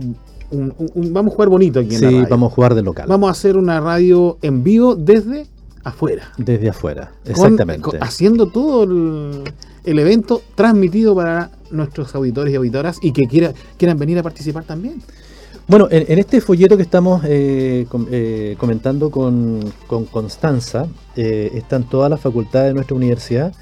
[0.52, 2.28] un, un- un- vamos a jugar bonito aquí en la sí, radio.
[2.30, 3.06] vamos a jugar de local.
[3.08, 5.48] Vamos a hacer una radio en vivo desde
[5.84, 6.32] afuera.
[6.38, 7.82] Desde afuera, exactamente.
[7.82, 9.44] con- haciendo todo el,
[9.84, 14.64] el evento transmitido para nuestros auditores y auditoras y que quiera, quieran venir a participar
[14.66, 15.02] también.
[15.68, 20.86] Bueno, en, en este folleto que estamos eh, com- eh, comentando con, con Constanza,
[21.16, 23.54] eh, están todas las facultades de nuestra universidad.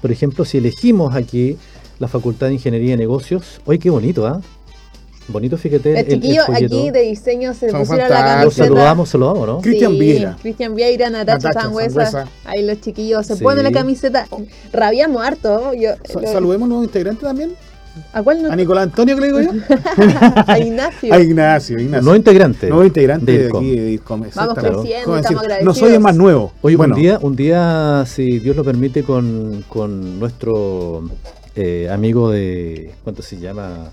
[0.00, 1.58] Por ejemplo, si elegimos aquí
[1.98, 4.40] la Facultad de Ingeniería y Negocios, ¡oye, qué bonito, ¿ah?
[5.28, 6.00] Bonito, fíjate.
[6.00, 6.52] El- folleto.
[6.52, 8.44] aquí de diseño se Son pusieron la fantásticos.
[8.44, 8.64] Los camiseta.
[8.64, 9.60] saludamos, saludamos, ¿no?
[9.60, 10.36] Cristian Vieira.
[10.40, 12.24] Cristian Vieira, Natacha, Sangüesa.
[12.44, 13.42] Ahí los chiquillos se Sí.
[13.44, 14.26] ponen la camiseta.
[14.72, 15.74] Rabiamos harto.
[15.74, 17.52] Yo, Sa- lo- Saludemos a un nuevo integrante también.
[18.12, 18.52] ¿A cuál no?
[18.52, 19.50] A Nicolás Antonio, que le digo yo.
[20.46, 21.12] a Ignacio.
[21.14, 22.08] A Ignacio, Ignacio.
[22.08, 22.68] No integrante.
[22.68, 24.00] Nuevo integrante de aquí de.
[24.08, 25.64] Vamos creciendo, estamos agradecidos.
[25.64, 26.52] No soy el más nuevo.
[26.62, 31.02] Oye, bueno, un día, un día, si Dios lo permite, con, con nuestro
[31.56, 33.90] eh, amigo de, ¿cuánto se llama?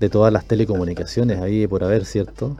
[0.00, 2.56] De todas las telecomunicaciones, ahí por haber, ¿cierto?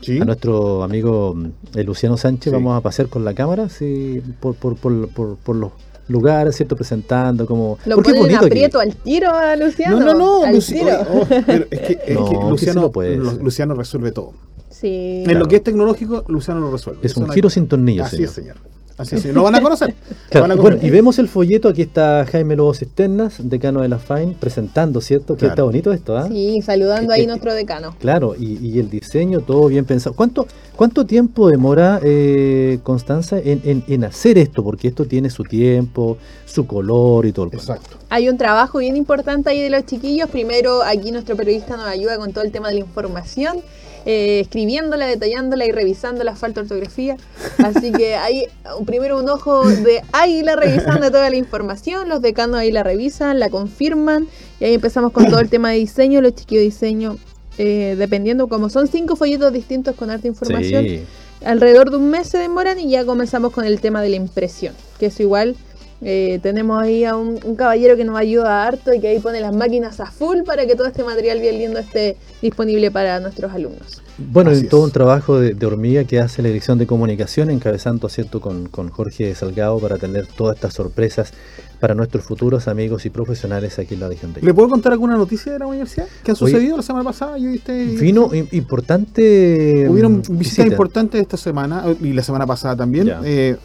[0.00, 0.20] sí.
[0.20, 1.34] A nuestro amigo
[1.74, 2.54] eh, Luciano Sánchez Sí.
[2.54, 5.72] vamos a pasear con la cámara, sí, por, por, por, por, por los
[6.08, 6.76] lugares, ¿cierto?
[6.76, 7.78] Presentando como...
[7.84, 8.46] Lo ponen bonito aquí.
[8.46, 9.98] aprieto al tiro a Luciano.
[10.00, 10.44] No, no, no.
[10.44, 10.90] Al Luci- tiro.
[11.10, 13.16] oh, oh, pero es que, es No, que que sí Luciano, lo puede.
[13.16, 14.32] Luciano resuelve todo.
[14.70, 15.18] Sí.
[15.18, 15.40] En Claro.
[15.40, 17.00] lo que es tecnológico, Luciano lo resuelve.
[17.02, 18.28] Es Eso un no hay- giro sin tornillos, Así señor.
[18.28, 18.56] es, señor.
[18.98, 19.24] Así es.
[19.26, 19.94] Lo van a conocer.
[20.28, 23.88] Claro, van a bueno, y vemos el folleto, aquí está Jaime Lobo Cisternas, decano de
[23.88, 25.34] la FAIN, presentando, ¿cierto?
[25.34, 25.52] Que Claro.
[25.52, 26.26] está bonito esto, ¿ah?
[26.28, 27.94] Sí, saludando Eh, ahí eh, nuestro decano.
[28.00, 30.14] Claro, y, y el diseño, todo bien pensado.
[30.16, 30.46] ¿Cuánto,
[30.78, 34.62] cuánto tiempo demora eh, Constanza en, en- en hacer esto?
[34.62, 36.16] Porque esto tiene su tiempo,
[36.46, 37.72] su color y todo el cuento.
[37.74, 37.96] Exacto.
[38.08, 40.30] Hay un trabajo bien importante ahí de los chiquillos.
[40.30, 43.58] Primero, aquí nuestro periodista nos ayuda con todo el tema de la información,
[44.06, 47.16] eh, escribiéndola, detallándola y revisando la falta de ortografía.
[47.58, 48.44] Así que hay
[48.86, 52.08] primero un ojo de águila revisando toda la información.
[52.08, 54.28] Los decanos ahí la revisan, la confirman.
[54.60, 56.20] Y ahí empezamos con todo el tema de diseño.
[56.22, 57.16] Los chiquillos de diseño,
[57.58, 61.02] eh, dependiendo, como son cinco folletos distintos con harta información, Sí,
[61.44, 64.74] alrededor de un mes se demoran y ya comenzamos con el tema de la impresión,
[64.98, 65.56] que eso igual
[66.00, 69.40] Eh, tenemos ahí a un, un caballero que nos ayuda harto y que ahí pone
[69.40, 73.52] las máquinas a full para que todo este material bien lindo esté disponible para nuestros
[73.52, 74.00] alumnos.
[74.16, 74.86] Bueno, y todo es.
[74.86, 78.40] un trabajo de, de hormiga que hace la Dirección de Comunicación, encabezando ¿cierto?
[78.40, 81.32] Con, con Jorge Salgado para tener todas estas sorpresas
[81.80, 85.16] para nuestros futuros amigos y profesionales aquí en la región de ¿Le puedo contar alguna
[85.16, 86.06] noticia de la universidad?
[86.24, 87.38] ¿Qué ha Oye, sucedido la semana pasada?
[87.38, 89.86] Yo viste, Vino im- importante.
[89.88, 90.66] Hubieron mm, visitas visita.
[90.66, 93.06] importantes esta semana eh, y la semana pasada también.
[93.06, 93.20] Ya.
[93.24, 93.56] Eh,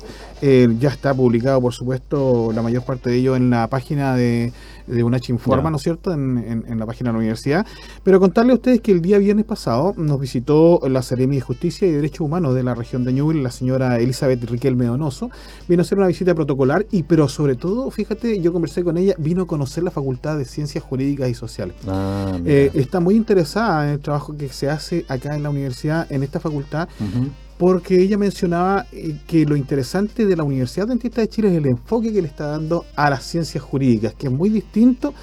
[0.46, 4.52] eh, ya está publicado, por supuesto, la mayor parte de ello en la página de,
[4.88, 5.70] de UNACH Informa.
[5.70, 6.12] ¿no es cierto?
[6.12, 7.66] En, en- en la página de la universidad.
[8.04, 11.88] Pero contarle a ustedes que el día viernes pasado nos visitó la Seremi de Justicia
[11.88, 15.30] y Derechos Humanos de la región de Ñuble, la señora Elizabeth Riquelme Donoso.
[15.70, 19.16] Vino a hacer una visita protocolar y, pero sobre todo, fíjate, yo conversé con ella,
[19.18, 21.76] vino a conocer la Facultad de Ciencias Jurídicas y Sociales.
[21.88, 22.38] Ah.
[22.46, 26.22] Eh, está muy interesada en el trabajo que se hace acá en la universidad, en
[26.24, 26.90] esta facultad.
[27.64, 31.66] Porque ella mencionaba eh, que lo interesante de la Universidad Dentista de Chile es el
[31.66, 35.14] enfoque que le está dando a las ciencias jurídicas, que es muy distinto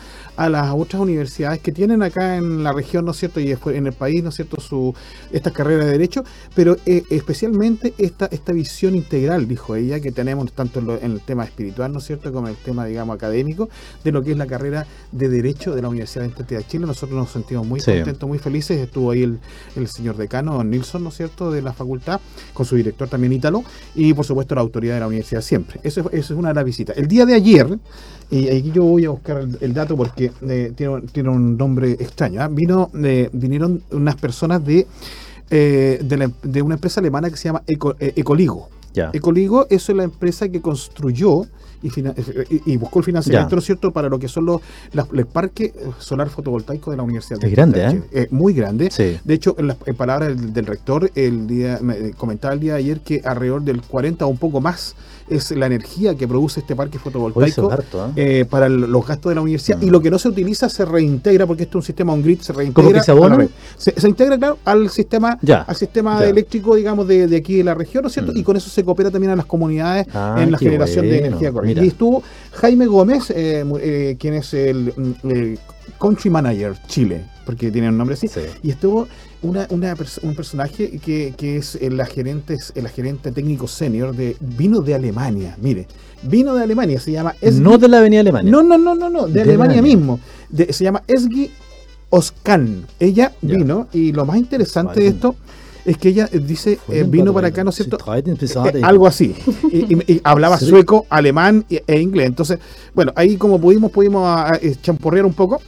[0.41, 3.41] a las otras universidades que tienen acá en la región, ¿no es cierto?
[3.41, 4.59] Y después en el país, ¿no es cierto?
[4.59, 4.95] Su,
[5.33, 6.25] estas carreras de derecho,
[6.55, 11.13] pero eh, especialmente esta, esta visión integral, dijo ella, que tenemos tanto en, lo- en
[11.13, 13.69] el tema espiritual, ¿no es cierto?, como en el tema, digamos, académico,
[14.03, 16.87] de lo que es la carrera de Derecho de la Universidad Dentista de Chile.
[16.87, 17.93] Nosotros nos sentimos muy Sí.
[17.93, 18.79] contentos, muy felices.
[18.79, 19.39] Estuvo ahí el,
[19.77, 22.19] el señor decano, don Nilsson, ¿no es cierto?, de la facultad,
[22.55, 23.63] con su director también Ítalo,
[23.95, 25.81] y por supuesto la autoridad de la universidad siempre.
[25.83, 26.97] Eso, es- eso es una de las visitas.
[26.97, 27.79] El día de ayer,
[28.31, 31.93] y aquí yo voy a buscar el, el dato porque eh, tiene, tiene un nombre
[31.93, 32.49] extraño, ¿ah?
[32.49, 34.87] vino, eh, vinieron unas personas de,
[35.51, 38.69] eh, de, la- de una empresa alemana que se llama Eco- eh, Ecoligo.
[38.93, 39.11] Ya.
[39.13, 41.43] Ecoligo es la empresa que construyó
[41.83, 41.91] y,
[42.73, 43.55] y buscó el financiamiento, Ya.
[43.57, 44.61] ¿no es cierto?, para lo que son los,
[44.93, 47.87] las- el parque solar fotovoltaico de la Universidad Es de grande.
[47.87, 48.03] ¿eh?
[48.13, 48.91] Es muy grande.
[48.91, 49.17] Sí.
[49.25, 52.61] De hecho, en las en palabras del, del rector, el día me eh, comentaba el
[52.61, 54.95] día de ayer que alrededor del 40 o un poco más
[55.31, 58.13] es la energía que produce este parque fotovoltaico harto, ¿ah?
[58.17, 59.79] eh, para los gastos de la universidad.
[59.79, 59.85] Mm.
[59.85, 62.53] Y lo que no se utiliza se reintegra, porque esto es un sistema on-grid, se
[62.53, 62.83] reintegra.
[62.83, 63.49] ¿Cómo que se abona?
[64.07, 66.29] integra, claro, al sistema, Ya, al sistema ya.
[66.29, 68.33] eléctrico, digamos, de, de aquí de la región, ¿no es cierto?
[68.33, 68.39] Mm.
[68.39, 71.53] Y con eso se coopera también a las comunidades Ah, en la generación de energía
[71.53, 71.85] corriente.
[71.85, 72.23] Y estuvo
[72.53, 75.59] Jaime Gómez, eh, eh, quien es el, mm, el
[76.01, 78.29] Country Manager Chile, porque tiene un nombre así.
[78.29, 78.41] Sí.
[78.63, 79.07] Y estuvo
[79.43, 84.81] una, una un personaje que, que es el gerente, el gerente técnico senior de vino
[84.81, 85.57] de Alemania.
[85.61, 85.87] Mire,
[86.23, 88.51] vino de Alemania, se llama Esgi- No de la Avenida Alemania.
[88.53, 89.97] No, no, no, no, no, de, De Alemania, Alemania.
[89.97, 90.21] mismo.
[90.49, 91.51] De- se llama Esgi
[92.11, 92.87] Oskan.
[92.99, 95.35] Ella vino y lo más interesante de esto
[95.85, 97.97] es que ella eh, dice, eh, vino para acá, ¿no es cierto?
[98.67, 99.35] Eh, algo así.
[99.73, 102.27] Y, y- y hablaba sueco, alemán e inglés.
[102.27, 102.59] Entonces,
[102.95, 105.63] bueno, ahí como pudimos, pudimos a- a- eh, champorrear un poco.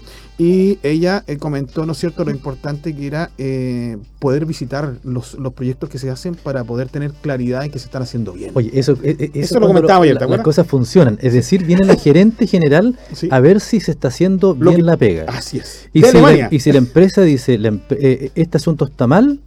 [0.45, 5.35] Y ella eh, comentó, ¿no es cierto?, lo importante que era eh, poder visitar los,
[5.35, 8.51] los proyectos que se hacen para poder tener claridad en que se están haciendo bien.
[8.55, 11.17] Oye, eso, eh, eh, Eso eso lo ayer, la- ¿te Las cosas funcionan.
[11.23, 13.29] Es decir, viene la gerente general Sí.
[13.31, 15.25] a ver si se está haciendo Lo bien que- la pega.
[15.29, 15.89] Así es.
[15.93, 16.49] Y si, la, Alemania.
[16.51, 19.39] y si la empresa dice, la eh, este asunto está mal,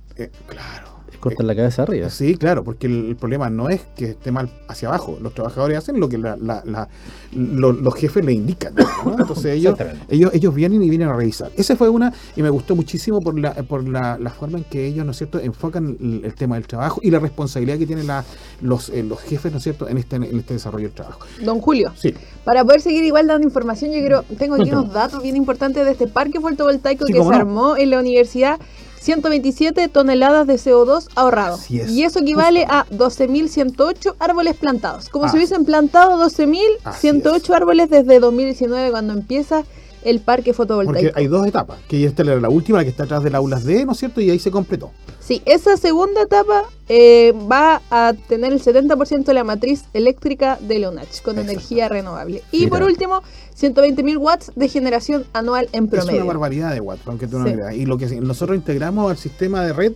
[0.47, 0.84] claro.
[1.29, 2.09] Cortan la cabeza arriba.
[2.09, 5.17] Sí, claro, porque el, el problema no es que esté mal hacia abajo.
[5.21, 6.87] Los trabajadores hacen lo que la- la- la-
[7.33, 8.73] lo- los jefes le indican.
[8.75, 9.11] ¿no?
[9.19, 9.77] Entonces ellos,
[10.09, 11.51] ellos, ellos vienen y vienen a revisar.
[11.57, 14.85] Esa fue una, y me gustó muchísimo por la, por la, la forma en que
[14.85, 18.07] ellos, ¿no es cierto?, enfocan el, el tema del trabajo y la responsabilidad que tienen
[18.07, 18.23] la-
[18.61, 21.19] los, eh, los jefes, ¿no es cierto?, en este, en este desarrollo del trabajo.
[21.43, 22.13] Don Julio, Sí.
[22.43, 25.91] para poder seguir igual dando información, yo creo, tengo aquí unos datos bien importantes de
[25.91, 27.31] este parque fotovoltaico Sí, que se no.
[27.35, 28.59] armó en la universidad.
[29.05, 31.57] 127 toneladas de CO2 ahorrado.
[31.79, 31.91] Es.
[31.91, 35.09] Y eso equivale a 12.108 árboles plantados.
[35.09, 35.29] Como Ah.
[35.29, 39.63] si hubiesen plantado Así 12.108 árboles desde 2019 cuando empieza
[40.05, 41.11] el parque Porque fotovoltaico.
[41.19, 43.63] hay dos etapas, que esta era la última, la que está atrás de las aulas
[43.65, 44.91] D, ¿no es cierto?, y ahí se completó.
[45.19, 50.79] Sí, esa segunda etapa eh, va a tener el 70% de la matriz eléctrica de
[50.79, 51.41] Leonach con Exacto.
[51.41, 52.43] energía renovable.
[52.51, 52.69] Y Mira.
[52.69, 53.21] por último,
[53.59, 56.25] 120.000 watts de generación anual en Es una promedio.
[56.27, 57.53] barbaridad de watts, aunque tú no Sí.
[57.53, 57.75] creas.
[57.75, 59.93] Y lo que nosotros integramos al sistema de red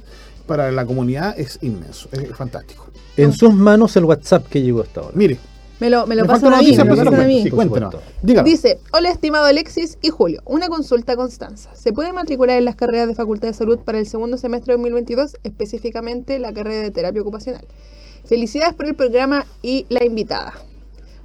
[0.48, 2.88] para la comunidad es inmenso, es fantástico.
[3.18, 5.12] En sus manos el WhatsApp que llegó hasta ahora.
[5.16, 5.38] Mire,
[5.80, 7.44] Me lo, me lo pasan a mí, noticia, me lo pero pasan a no, mí.
[7.44, 7.96] sí, Por cuéntanos.
[8.44, 11.74] Dice, hola estimado Alexis y Julio, una consulta a Constanza.
[11.76, 14.78] ¿Se puede matricular en las carreras de Facultad de Salud para el segundo semestre de
[14.78, 17.66] 2022, específicamente la carrera de terapia ocupacional?
[18.26, 20.54] Felicidades por el programa y la invitada.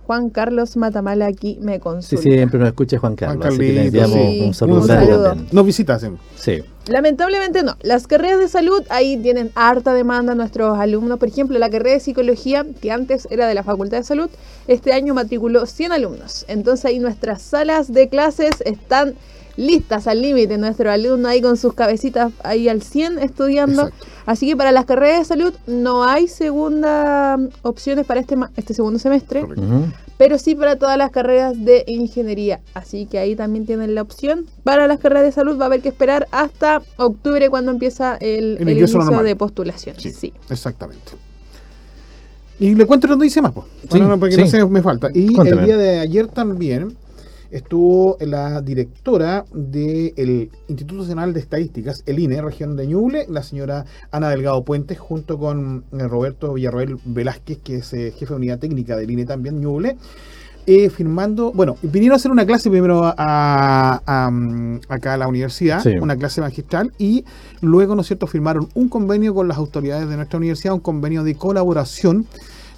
[0.07, 2.23] Juan Carlos Matamala aquí me Sí, consulta.
[2.23, 4.43] siempre nos escucha Juan Carlos, así que le enviamos sí.
[4.47, 5.47] un saludo Un.
[5.51, 6.07] Nos visitas.
[6.37, 6.63] Sí.
[6.89, 7.77] Lamentablemente no.
[7.83, 11.19] Las carreras de salud ahí tienen harta demanda nuestros alumnos.
[11.19, 14.29] Por ejemplo, la carrera de psicología, que antes era de la Facultad de Salud,
[14.69, 16.45] este año matriculó 100 alumnos.
[16.49, 19.15] Entonces ahí nuestras salas de clases están
[19.57, 23.83] listas al límite, nuestros alumnos ahí con sus cabecitas ahí al 100 estudiando.
[23.89, 24.07] Exacto.
[24.27, 28.51] Así que para las carreras de salud no hay segunda mm, opciones para este, ma-
[28.57, 29.45] este segundo semestre,
[30.17, 32.61] pero sí para todas las carreras de ingeniería.
[32.73, 34.47] Así que ahí también tienen la opción.
[34.63, 38.57] Para las carreras de salud va a haber que esperar hasta octubre cuando empieza el,
[38.61, 39.25] El inicio normal.
[39.25, 40.03] de postulaciones.
[40.03, 40.33] Sí, Sí.
[40.51, 41.13] exactamente.
[42.61, 43.67] Y le cuento donde dice más, pues.
[43.83, 45.11] Sí, Bueno, no, porque no sé, me falta.
[45.13, 45.61] Y Cuéntame.
[45.63, 46.97] el día de ayer también
[47.57, 53.85] estuvo la directora del Instituto Nacional de Estadísticas, el INE, región de Ñuble, la señora
[54.11, 58.59] Ana Delgado Puentes, junto con eh, Roberto Villarroel Velázquez, que es eh, jefe de unidad
[58.59, 59.97] técnica del INE también, Ñuble.
[60.67, 63.13] eh, firmando, bueno, vinieron a hacer una clase primero a,
[64.07, 65.91] a- mm, acá a la universidad, Sí.
[66.01, 67.23] una clase magistral, y
[67.61, 71.23] luego, ¿no es cierto?, firmaron un convenio con las autoridades de nuestra universidad, un convenio
[71.23, 72.25] de colaboración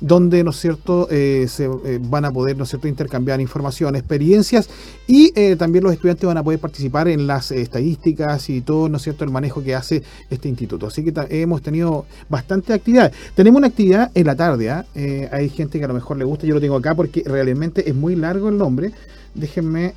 [0.00, 3.96] donde, ¿no es cierto?, eh, se eh, van a poder, ¿no es cierto?, intercambiar información,
[3.96, 4.68] experiencias
[5.06, 8.98] y eh, también los estudiantes van a poder participar en las estadísticas y todo, ¿no
[8.98, 10.86] es cierto?, el manejo que hace este instituto.
[10.88, 13.10] Así que hemos tenido bastante actividad.
[13.34, 14.84] Tenemos una actividad en la tarde, ¿ah?
[15.32, 17.94] Hay gente que a lo mejor le gusta, yo lo tengo acá porque realmente es
[17.94, 18.92] muy largo el nombre.
[19.34, 19.94] Déjenme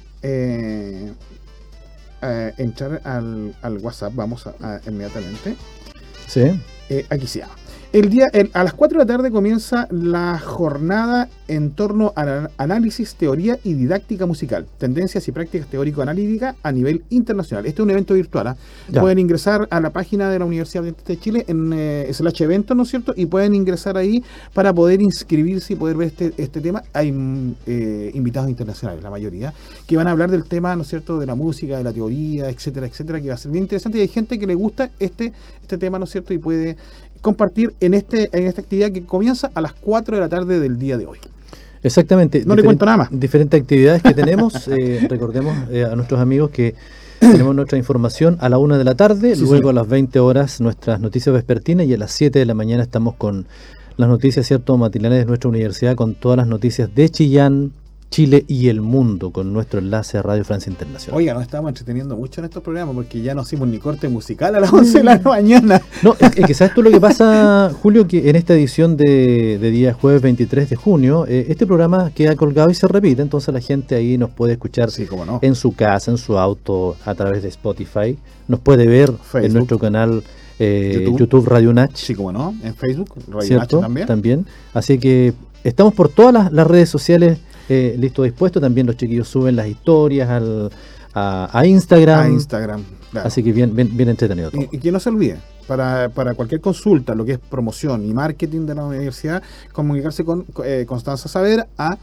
[2.58, 5.56] entrar al, al WhatsApp, vamos a, a- inmediatamente.
[6.28, 6.42] Sí.
[6.90, 7.54] Eh, aquí se llama.
[7.92, 12.52] El día, el- a las 4 de la tarde comienza la jornada en torno al
[12.58, 17.66] análisis, teoría y didáctica musical, tendencias y prácticas teórico-analíticas a nivel internacional.
[17.66, 18.50] Este es un evento virtual.
[18.50, 18.58] ¿ah?
[19.02, 22.84] Pueden ingresar a la página de la Universidad de Chile en eh, slash evento, ¿no
[22.84, 23.16] es cierto?
[23.18, 24.24] Y pueden ingresar ahí
[24.54, 26.84] para poder inscribirse y poder ver este, este tema.
[26.94, 29.52] Hay mm, eh, invitados internacionales, la mayoría,
[29.88, 32.52] que van a hablar del tema, ¿no es cierto?, de la música, de la teoría,
[32.52, 33.98] etcétera, etcétera, que va a ser bien interesante.
[33.98, 35.34] Y hay gente que le gusta este,
[35.64, 36.78] este tema, ¿no es cierto?, y puede
[37.22, 40.80] compartir en este en esta actividad que comienza a las 4 de la tarde del
[40.80, 41.20] día de hoy.
[41.84, 42.44] Exactamente.
[42.46, 43.10] No le cuento nada más.
[43.12, 44.68] Diferentes actividades que tenemos.
[44.68, 46.76] eh, recordemos eh, a nuestros amigos que
[47.20, 50.62] tenemos nuestra información a la una de la tarde, Sí, luego a las 20 horas
[50.62, 53.46] nuestras noticias vespertinas y a las 7 de la mañana estamos con
[53.98, 57.74] las noticias, ¿cierto?, matinales de nuestra universidad con todas las noticias de Chillán,
[58.10, 61.16] Chile y el mundo con nuestro enlace a Radio Francia Internacional.
[61.18, 64.56] Oiga, nos estamos entreteniendo mucho en estos programas porque ya no hicimos ni corte musical
[64.56, 65.82] a las 11 de la mañana.
[66.02, 69.60] No, es, es que sabes tú lo que pasa, Julio, que en esta edición de,
[69.60, 73.54] de día jueves 23 de junio, eh, este programa queda colgado y se repite, entonces
[73.54, 75.40] la gente ahí nos puede escuchar Sí, cómo no.
[75.44, 78.18] en su casa, en su auto, a través de Spotify.
[78.48, 79.44] Nos puede ver Facebook.
[79.46, 80.24] en nuestro canal
[80.58, 81.20] eh, YouTube.
[81.20, 81.48] YouTube.
[81.48, 82.56] Radio Nach, Sí, cómo no.
[82.64, 83.60] En Facebook, Radio.
[83.60, 84.48] Nacho también.
[84.74, 85.34] Así que
[85.64, 87.38] estamos por todas las, las redes sociales
[87.70, 88.60] eh, listo dispuesto.
[88.60, 90.70] También los chiquillos suben las historias al,
[91.14, 92.26] a, a Instagram.
[92.26, 92.84] A Instagram.
[93.12, 93.28] claro.
[93.28, 94.62] Así que bien, bien, bien entretenido todo.
[94.62, 98.14] Y, y que no se olvide, para, para cualquier consulta, lo que es promoción y
[98.14, 101.98] marketing de la universidad, comunicarse con eh, Constanza Saavedra a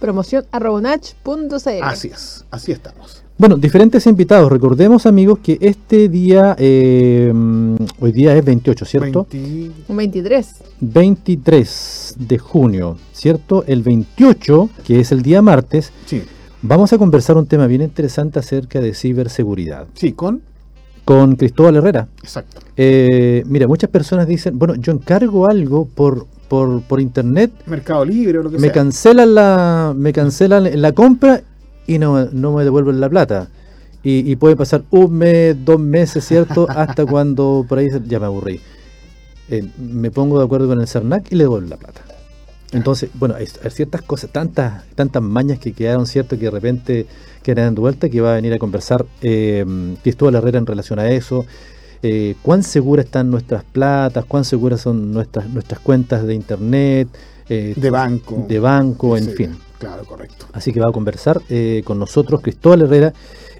[0.00, 1.82] Promoción arroba nach.cl.
[1.82, 3.21] Así es, así estamos.
[3.42, 4.52] Bueno, diferentes invitados.
[4.52, 7.32] Recordemos, amigos, que este día, eh,
[7.98, 9.26] hoy día es 28, ¿cierto?
[9.32, 10.54] 20 Un 23.
[10.78, 13.64] 23 de junio, ¿cierto?
[13.66, 16.22] El 28, que es el día martes, sí,
[16.62, 20.40] vamos a conversar un tema bien interesante acerca de ciberseguridad sí, con.
[21.04, 22.06] con Cristóbal Herrera.
[22.22, 22.60] Exacto.
[22.76, 28.38] Eh, mira, muchas personas dicen, bueno, yo encargo algo por, por, por internet, Mercado Libre
[28.38, 28.72] o lo que me sea.
[28.72, 31.42] cancelan la, me cancelan la compra
[31.86, 33.48] y no, no me devuelven la plata.
[34.04, 36.66] Y, y puede pasar un mes, dos meses, ¿cierto?
[36.70, 38.60] Hasta cuando por ahí ya me aburrí.
[39.48, 42.00] Eh, me pongo de acuerdo con el CERNAC y le devuelvo la plata.
[42.72, 46.38] Entonces, bueno, hay, hay ciertas cosas, tantas, tantas mañas que quedaron, ¿cierto?
[46.38, 47.06] Que de repente
[47.42, 49.64] quedan dando vuelta, que va a venir a conversar eh,
[50.02, 51.44] Cristóbal Herrera en relación a eso.
[52.02, 57.08] Eh, cuán seguras están nuestras platas, cuán seguras son nuestras, nuestras cuentas de internet,
[57.48, 58.44] eh, De banco.
[58.48, 59.56] de banco, en Sí, fin.
[59.88, 60.46] Claro, correcto.
[60.52, 63.12] Así que va a conversar eh, con nosotros Cristóbal Herrera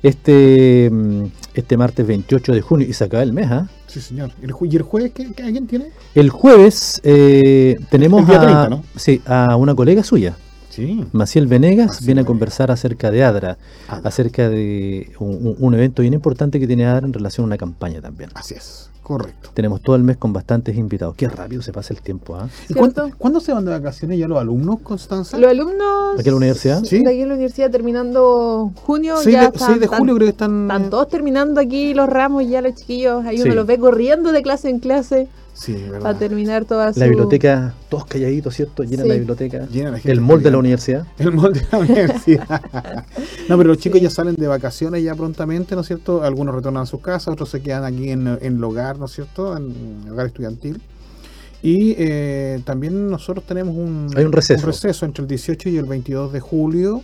[0.04, 3.48] este, mm, este martes 28 de junio y se acaba el mes.
[3.50, 3.68] ¿ah?
[3.88, 4.30] Sí, señor.
[4.40, 5.86] ¿Y el, ju- y el jueves qué, qué- alguien tiene?
[6.14, 8.84] El jueves eh, tenemos El día a, 30, ¿no?
[8.96, 10.36] sí, a una colega suya,
[10.70, 11.04] Sí.
[11.12, 13.58] Maciel Venegas, Maciel viene a conversar acerca de ADRA,
[13.88, 18.00] acerca de un- un evento bien importante que tiene ADRA en relación a una campaña
[18.00, 18.30] también.
[18.34, 19.50] Así es, correcto.
[19.54, 21.14] Tenemos todo el mes con bastantes invitados.
[21.16, 22.36] Qué rápido se pasa el tiempo.
[22.36, 22.48] ¿ah?
[22.68, 25.36] ¿Y cuándo, cuándo se van de vacaciones ya los alumnos, Constanza?
[25.38, 26.82] Los alumnos ¿Aquí en la universidad?
[26.84, 27.02] Sí.
[27.02, 30.26] de aquí en la universidad terminando junio 6 ya de, 6 de están- julio creo
[30.26, 30.62] que están...
[30.62, 33.44] Están todos terminando aquí los ramos, ya los chiquillos, ahí Sí.
[33.44, 36.16] uno los ve corriendo de clase en clase Sí, para verdad.
[36.18, 36.98] terminar toda su...
[37.00, 38.82] La biblioteca, todos calladitos, ¿cierto?
[38.84, 39.08] Llenan Sí.
[39.10, 39.66] la biblioteca.
[39.70, 41.06] Llena la gente El mall de la universidad.
[41.18, 42.62] El molde de la universidad.
[43.48, 46.22] no, pero los chicos ya salen de vacaciones ya prontamente, ¿no es cierto?
[46.24, 49.12] Algunos retornan a sus casas, otros se quedan aquí en, en el hogar, ¿no es
[49.12, 49.56] cierto?
[49.56, 50.80] En el hogar estudiantil.
[51.62, 54.66] Y eh, también nosotros tenemos un, Hay un receso.
[54.66, 57.02] receso entre el 18 y el 22 de julio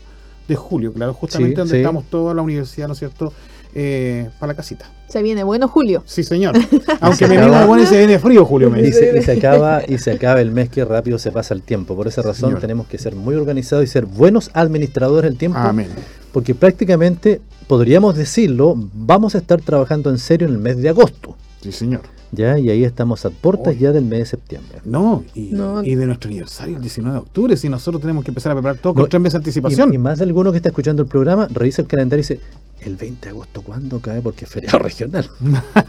[0.49, 1.79] de julio, claro, justamente Sí, donde sí.
[1.81, 3.33] estamos toda la universidad, ¿no es cierto?
[3.75, 4.91] Eh, para la casita.
[5.09, 6.03] Se viene bueno Julio.
[6.07, 6.55] Sí, señor.
[7.01, 8.71] Aunque Se me acaba- bueno y se viene frío, Julio.
[8.71, 9.11] Me Y dice.
[9.13, 11.97] se, y se acaba y se acaba el mes que rápido se pasa el tiempo.
[11.97, 12.61] Por esa razón señor.
[12.61, 15.59] tenemos que ser muy organizados y ser buenos administradores del tiempo.
[15.59, 15.89] Amén.
[16.33, 21.37] Porque prácticamente, podríamos decirlo, vamos a estar trabajando en serio en el mes de agosto.
[21.63, 22.03] Sí, señor.
[22.31, 22.59] ¿ya?
[22.59, 24.81] Y ahí estamos a puertas ya del mes de septiembre.
[24.85, 25.83] No y, No.
[25.83, 28.77] y de nuestro aniversario, el 19 de octubre, si nosotros tenemos que empezar a preparar
[28.77, 29.91] todo No, con tres meses de anticipación.
[29.93, 32.41] Y, y más de alguno que está escuchando el programa, revisa el calendario y dice,
[32.81, 34.21] el 20 de agosto, ¿cuándo cae?
[34.21, 35.29] Porque es feriado regional.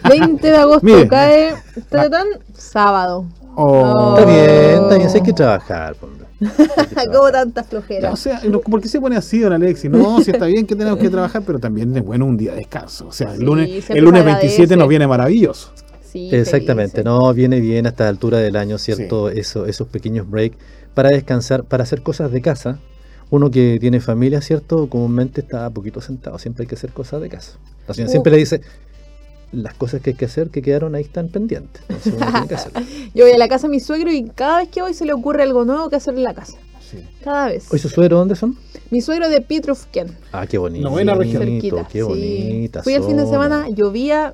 [0.08, 1.08] 20 de agosto Mire.
[1.08, 1.54] cae
[1.90, 2.28] tatán,
[2.58, 3.26] sábado.
[3.56, 4.16] Oh.
[4.18, 5.96] Está bien, está bien, sí hay que trabajar.
[5.96, 6.12] pues,
[6.58, 7.32] Como trabajar.
[7.32, 8.12] tanta flojera.
[8.12, 9.90] O sea, ¿por qué se pone así, don Alexis?
[9.92, 12.58] No, si está bien que tenemos que trabajar, pero también es bueno un día de
[12.60, 13.08] descanso.
[13.08, 14.78] O sea, el Sí, lunes, el lunes se 27 agradece.
[14.78, 15.72] nos viene maravilloso.
[16.12, 19.30] Sí, Exactamente, no viene bien hasta la altura del año, ¿cierto?
[19.30, 20.58] Eso, esos pequeños breaks
[20.96, 22.80] para descansar, para hacer cosas de casa.
[23.32, 24.88] Uno que tiene familia, ¿cierto?
[24.90, 27.54] Comúnmente está poquito sentado, siempre hay que hacer cosas de casa.
[27.88, 28.12] La señora Uh.
[28.12, 28.62] siempre le dice,
[29.52, 31.82] las cosas que hay que hacer que quedaron ahí están pendientes.
[31.90, 32.80] Entonces uno tiene que hacerlo.
[33.14, 35.14] Yo voy a la casa de mi suegro y cada vez que voy se le
[35.14, 36.54] ocurre algo nuevo que hacer en la casa.
[36.90, 36.98] Sí.
[37.24, 37.72] Cada vez.
[37.72, 38.58] ¿Hoy su suegro dónde son?
[38.90, 40.90] Mi suegro de Pitrufken, Ah, qué bonito.
[40.90, 41.44] Novena región.
[41.44, 41.88] cerquita.
[41.88, 42.04] Qué sí.
[42.04, 42.82] bonita.
[42.84, 44.34] Fui el fin de semana, llovía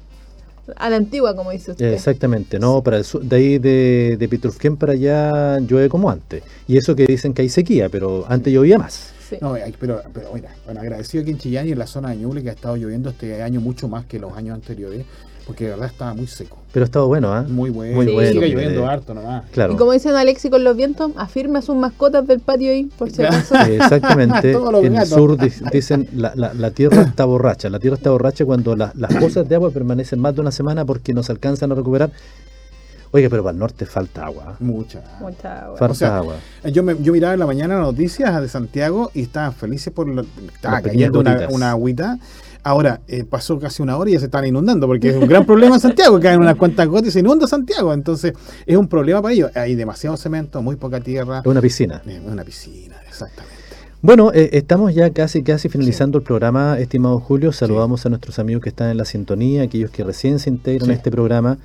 [0.75, 1.93] a la antigua, como dice usted.
[1.93, 6.43] Exactamente, no, para el sur, de ahí de, de Pitrufquén para allá llueve como antes.
[6.67, 9.13] Y eso que dicen que hay sequía, pero antes llovía más.
[9.29, 9.37] Sí.
[9.41, 12.43] No, pero, pero mira, bueno, agradecido aquí en Chillán y en la zona de Ñuble
[12.43, 15.05] que ha estado lloviendo este año mucho más que los años anteriores,
[15.45, 16.57] porque de verdad estaba muy seco.
[16.71, 17.45] Pero ha estado bueno, ¿ah?
[17.47, 17.95] Muy bueno.
[17.95, 18.13] Muy Sí.
[18.13, 18.31] bueno.
[18.33, 19.43] Sigue lloviendo de- harto nomás.
[19.51, 19.73] Claro.
[19.73, 23.23] Y como dicen Alexi con los vientos, afirma sus mascotas del patio ahí, por si
[23.23, 23.55] acaso.
[23.69, 24.51] Exactamente.
[24.83, 27.69] En el sur di- dicen la, la, la tierra está borracha.
[27.69, 30.83] La tierra está borracha cuando la- las cosas de agua permanecen más de una semana
[30.83, 32.11] porque no se alcanzan a recuperar.
[33.11, 34.43] Oiga, pero para el norte falta agua.
[34.49, 34.55] ¿ah?
[34.59, 35.01] Mucha.
[35.21, 35.77] Mucha agua.
[35.77, 36.35] Falta O sea, agua.
[36.65, 40.07] Yo, me, yo miraba en la mañana las noticias de Santiago y estaban felices por
[40.09, 42.17] lo, estaba cayendo una, una agüita.
[42.65, 45.45] Ahora eh, pasó casi una hora y ya se están inundando porque es un gran
[45.45, 46.19] problema en Santiago.
[46.19, 47.93] Caen unas cuantas gotas y se inunda Santiago.
[47.93, 48.33] Entonces
[48.65, 49.51] es un problema para ellos.
[49.55, 51.41] Hay demasiado cemento, muy poca tierra.
[51.41, 52.01] Es una piscina.
[52.07, 53.53] Eh, una piscina, exactamente.
[54.01, 57.51] Bueno, eh, estamos ya casi casi finalizando el programa, estimado Julio.
[57.51, 60.91] Saludamos a nuestros amigos que están en la sintonía, aquellos que recién se integran Sí.
[60.91, 61.59] a este programa,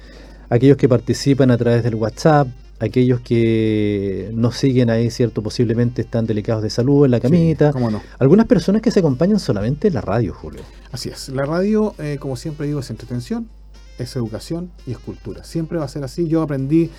[0.51, 2.47] aquellos que participan a través del WhatsApp,
[2.81, 7.69] aquellos que nos siguen ahí, cierto, posiblemente están delicados de salud en la camita.
[7.69, 8.03] Sí, ¿Cómo no?
[8.19, 10.63] Algunas personas que se acompañan solamente en la radio, Julio.
[10.91, 11.29] Así es.
[11.29, 13.49] La radio, eh, como siempre digo, es entretención,
[13.99, 15.45] es educación y es cultura.
[15.45, 16.27] Siempre va a ser así.
[16.27, 16.91] Yo aprendí.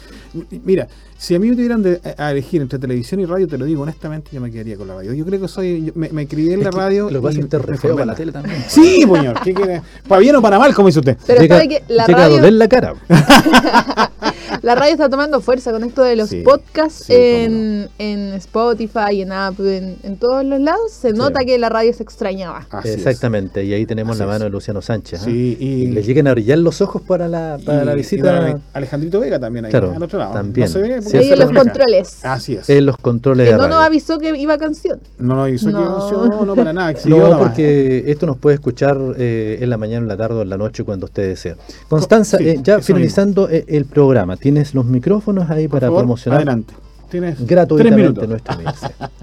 [0.63, 3.65] Mira, si a mí me tuvieran de, a elegir entre televisión y radio, te lo
[3.65, 5.13] digo honestamente, yo me quedaría con la radio.
[5.13, 5.85] Yo creo que soy.
[5.85, 7.09] yo me, me crié en la radio.
[7.09, 8.63] Lo feo formé para la tele también.
[8.67, 9.41] Sí, señor.
[9.43, 9.81] ¿Qué quiere?
[10.07, 11.17] ¿Para bien o para mal, como dice usted?
[11.25, 12.93] Pero llega, sabe que la llega a radio, doler la cara.
[14.61, 19.21] la radio está tomando fuerza con esto de los Sí, podcasts sí, en, en Spotify,
[19.21, 20.91] en Apple, en, en todos los lados.
[20.91, 22.67] Se nota que la radio se extrañaba.
[22.69, 22.95] Así es.
[22.97, 24.43] Exactamente, y ahí tenemos Así la mano es.
[24.43, 25.21] de Luciano Sánchez.
[25.21, 28.59] Sí, y, Y le llegan a brillar los ojos para la, para y- la visita.
[28.73, 30.33] Alejandrito Vega también ahí, Claro, al otro lado.
[30.33, 30.67] también.
[30.67, 32.25] No se ve porque se en los controles.
[32.25, 32.69] Así es.
[32.69, 34.99] en los controles que de no nos avisó que iba canción.
[35.17, 35.79] No, no, hizo No.
[36.09, 36.93] que no, no, para nada.
[37.05, 40.49] No, porque esto nos puede escuchar eh, en la mañana, en la tarde o en
[40.49, 41.55] la noche cuando usted desee.
[41.89, 46.01] Constanza, Sí, eh, ya finalizando eh, el programa, ¿tienes los micrófonos ahí Por para favor,
[46.01, 46.73] promocionar Adelante.
[47.09, 49.11] Tienes gratuitamente nuestra universidad?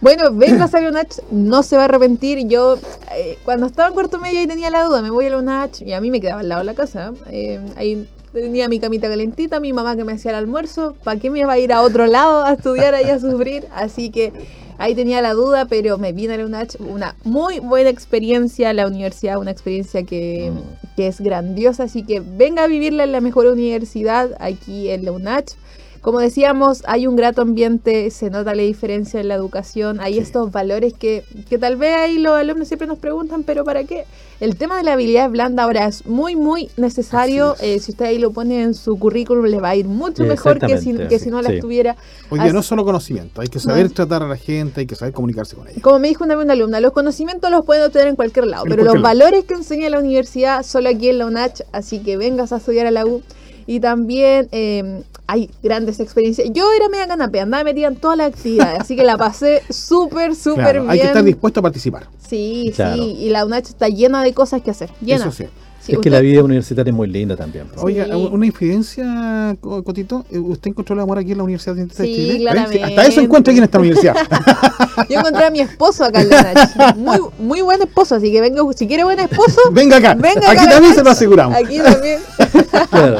[0.00, 2.46] Bueno, venga a la UNACH, no se va a arrepentir.
[2.46, 2.78] Yo,
[3.16, 5.82] eh, cuando estaba en cuarto medio, ahí tenía la duda, me voy a la UNACH,
[5.82, 7.12] y a mí me quedaba al lado de la casa.
[7.32, 10.94] eh, ahí tenía mi camita calentita, mi mamá que me hacía el almuerzo.
[11.02, 13.66] ¿Para qué me iba a ir a otro lado a estudiar ahí a sufrir?
[13.74, 14.32] Así que
[14.78, 16.76] ahí tenía la duda, pero me vine a la UNACH.
[16.80, 20.52] Una muy buena experiencia, la universidad, una experiencia que,
[20.96, 21.84] que es grandiosa.
[21.84, 25.52] Así que venga a vivirla en la mejor universidad aquí en la UNACH.
[26.00, 30.20] Como decíamos, hay un grato ambiente, se nota la diferencia en la educación, hay Sí.
[30.20, 34.04] estos valores que, que tal vez ahí los alumnos siempre nos preguntan, pero ¿para qué?
[34.40, 37.56] El tema de la habilidad blanda ahora es muy, muy necesario.
[37.60, 40.60] Eh, si usted ahí lo pone en su currículum, le va a ir mucho mejor
[40.60, 41.56] que si, que si no la sí.
[41.56, 41.96] estuviera.
[42.30, 43.90] Oye, Así- no solo conocimiento, hay que saber No.
[43.92, 45.80] tratar a la gente, hay que saber comunicarse con ella.
[45.82, 48.64] Como me dijo una vez una alumna, los conocimientos los pueden obtener en cualquier lado,
[48.64, 49.18] En pero cualquier los lado.
[49.18, 52.86] valores que enseña la universidad solo aquí en la UNACH, así que vengas a estudiar
[52.86, 53.22] a la U.
[53.70, 56.48] Y también eh, hay grandes experiencias.
[56.54, 60.34] Yo era media canapé, andaba metida en todas las actividades, así que la pasé súper,
[60.34, 60.90] súper Claro, bien.
[60.90, 62.08] hay que estar dispuesto a participar.
[62.26, 62.94] Sí, Claro.
[63.02, 65.26] sí, y la UNACH está llena de cosas que hacer, llena.
[65.26, 65.44] Eso sí.
[65.88, 67.66] Sí, es que la vida universitaria es muy linda también.
[67.72, 67.82] pues.
[67.82, 68.28] Oiga, Sí.
[68.30, 70.24] una infidencia, Co- Cotito.
[70.30, 72.50] eh, ¿Usted encontró el amor aquí en la Universidad de Sí, de Chile?
[72.50, 74.14] Hasta eso encuentra aquí en esta universidad.
[75.08, 76.94] Yo encontré a mi esposo acá en la.
[76.96, 80.14] Muy, muy buen esposo, así que venga, si quiere buen esposo, Venga acá.
[80.14, 81.56] venga aquí acá a la también se lo aseguramos.
[81.56, 82.18] Aquí también.
[82.90, 83.18] Claro.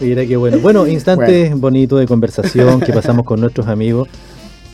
[0.00, 0.58] Mira qué bueno.
[0.58, 4.08] Bueno, instantes bonitos de conversación que pasamos con nuestros amigos.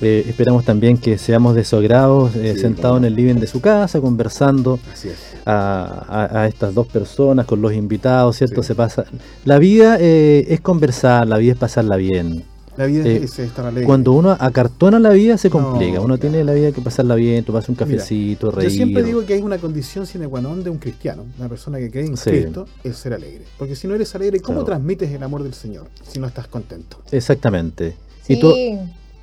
[0.02, 3.46] Eh, esperamos también que seamos de su agrado, eh, Sí, sentados en el living de
[3.46, 5.16] su casa, conversando Así es.
[5.46, 8.62] a, a- a estas dos personas, con los invitados, ¿cierto?
[8.62, 8.68] Sí.
[8.68, 9.04] Se pasa.
[9.46, 12.44] La vida eh, es conversar, la vida es pasarla bien.
[12.76, 13.86] La vida Eh, es estar alegre.
[13.86, 15.94] Cuando uno acartona la vida se complica.
[15.94, 16.30] No, uno claro.
[16.30, 18.68] tiene la vida que pasarla bien, tomarse un Mira, cafecito, reír.
[18.68, 21.78] Yo siempre digo que hay una condición sine qua non de un cristiano, una persona
[21.78, 22.28] que cree en Sí.
[22.28, 23.44] Cristo, es ser alegre.
[23.56, 24.66] Porque si no eres alegre, ¿cómo Claro.
[24.76, 26.98] transmites el amor del Señor si no estás contento?
[27.10, 27.96] Exactamente.
[28.26, 28.52] Sí, Y tú,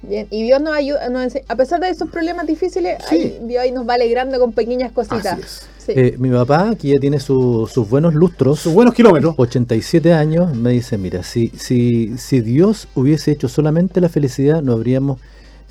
[0.08, 0.28] bien.
[0.30, 3.16] Y Dios nos ayuda, nos a pesar de esos problemas difíciles, Sí.
[3.16, 5.26] ahí, Dios ahí nos va alegrando con pequeñas cositas.
[5.26, 5.68] Así es.
[5.86, 5.92] Sí.
[5.98, 9.36] eh, mi papá, que ya tiene su- sus buenos lustros, Sus buenos kilómetros.
[9.38, 14.72] 87 años, me dice, mira, si, si, si Dios hubiese hecho solamente la felicidad, no
[14.72, 15.20] habríamos,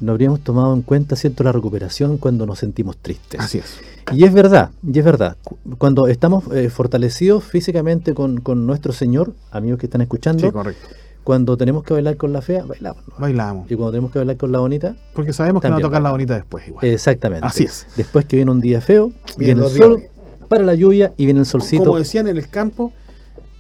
[0.01, 3.41] no habríamos tomado en cuenta cierto la recuperación cuando nos sentimos tristes.
[3.41, 3.65] Así es.
[4.13, 5.37] Y es verdad, y es verdad.
[5.45, 10.53] Cu- Cuando estamos eh, fortalecidos físicamente con, con nuestro Señor, amigos que están escuchando, Sí,
[10.53, 10.89] correcto.
[11.25, 13.03] Cuando tenemos que bailar con la fea, bailamos.
[13.09, 13.15] ¿no?
[13.19, 13.71] Bailamos.
[13.71, 16.03] Y cuando tenemos que bailar con la bonita, Porque sabemos que nos va a tocar
[16.03, 16.85] la bonita después igual.
[16.85, 17.47] exactamente.
[17.47, 17.87] Así es.
[17.97, 20.03] Después que viene un día feo, viene el sol,
[20.49, 21.85] para la lluvia y viene el solcito.
[21.85, 22.93] Como decían en el campo,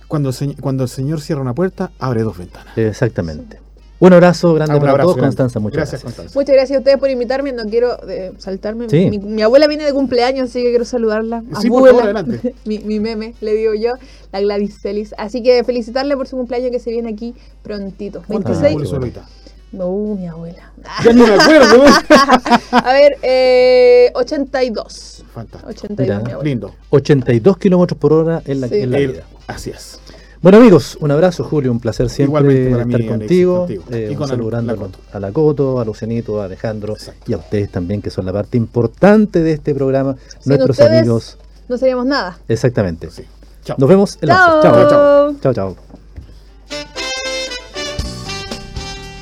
[0.08, 2.76] cuando el, cuando el Señor cierra una puerta, abre dos ventanas.
[2.76, 3.60] Exactamente.
[4.04, 5.36] Un abrazo grande Ah, un para abrazo todos, grande.
[5.36, 5.60] Constanza.
[5.60, 6.16] Muchas Gracias, gracias.
[6.16, 6.38] Constanza.
[6.40, 7.52] Muchas gracias a ustedes por invitarme.
[7.52, 8.88] No quiero eh, saltarme.
[8.88, 9.08] Sí.
[9.10, 11.42] Mi, mi abuela viene de cumpleaños, así que quiero saludarla.
[11.60, 11.98] Sí, por abuela.
[11.98, 12.54] favor, adelante.
[12.64, 13.92] mi, mi meme, le digo yo,
[14.32, 15.14] la Gladys Celis.
[15.18, 18.22] Así que felicitarle por su cumpleaños que se viene aquí prontito.
[18.26, 18.72] ¿Cuánto 26.
[18.72, 19.24] cumple su abuelita?
[19.70, 20.72] No, mi abuela.
[21.04, 21.84] Ya ni me acuerdo.
[22.72, 25.24] A ver, eh, 82.
[25.32, 25.70] Fantástico.
[25.70, 26.18] 82, Mira.
[26.18, 26.42] mi abuela.
[26.50, 26.74] Lindo.
[26.90, 28.80] 82 kilómetros por hora en la, Sí.
[28.80, 29.98] en la El- así es.
[30.42, 33.84] Bueno amigos, un abrazo Julio, un placer siempre Igualmente para mí, estar Alexis, contigo, contigo.
[33.92, 37.30] eh, Y con la- saludando la a la Coto, a Lucianito, a Alejandro Exacto.
[37.30, 40.98] y a ustedes también que son la parte importante de este programa, Sin nuestros ustedes,
[41.00, 41.38] amigos,
[41.68, 42.38] No seríamos nada.
[42.48, 43.08] exactamente.
[43.12, 43.22] Sí.
[43.64, 43.76] Chao.
[43.78, 44.62] Nos vemos en la Chao.
[44.62, 45.54] Chao, Chao, chao.
[45.54, 45.76] chao.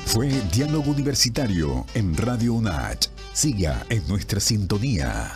[0.07, 3.09] Fue Diálogo Universitario en Radio UNACH.
[3.35, 5.33] Siga en nuestra sintonía.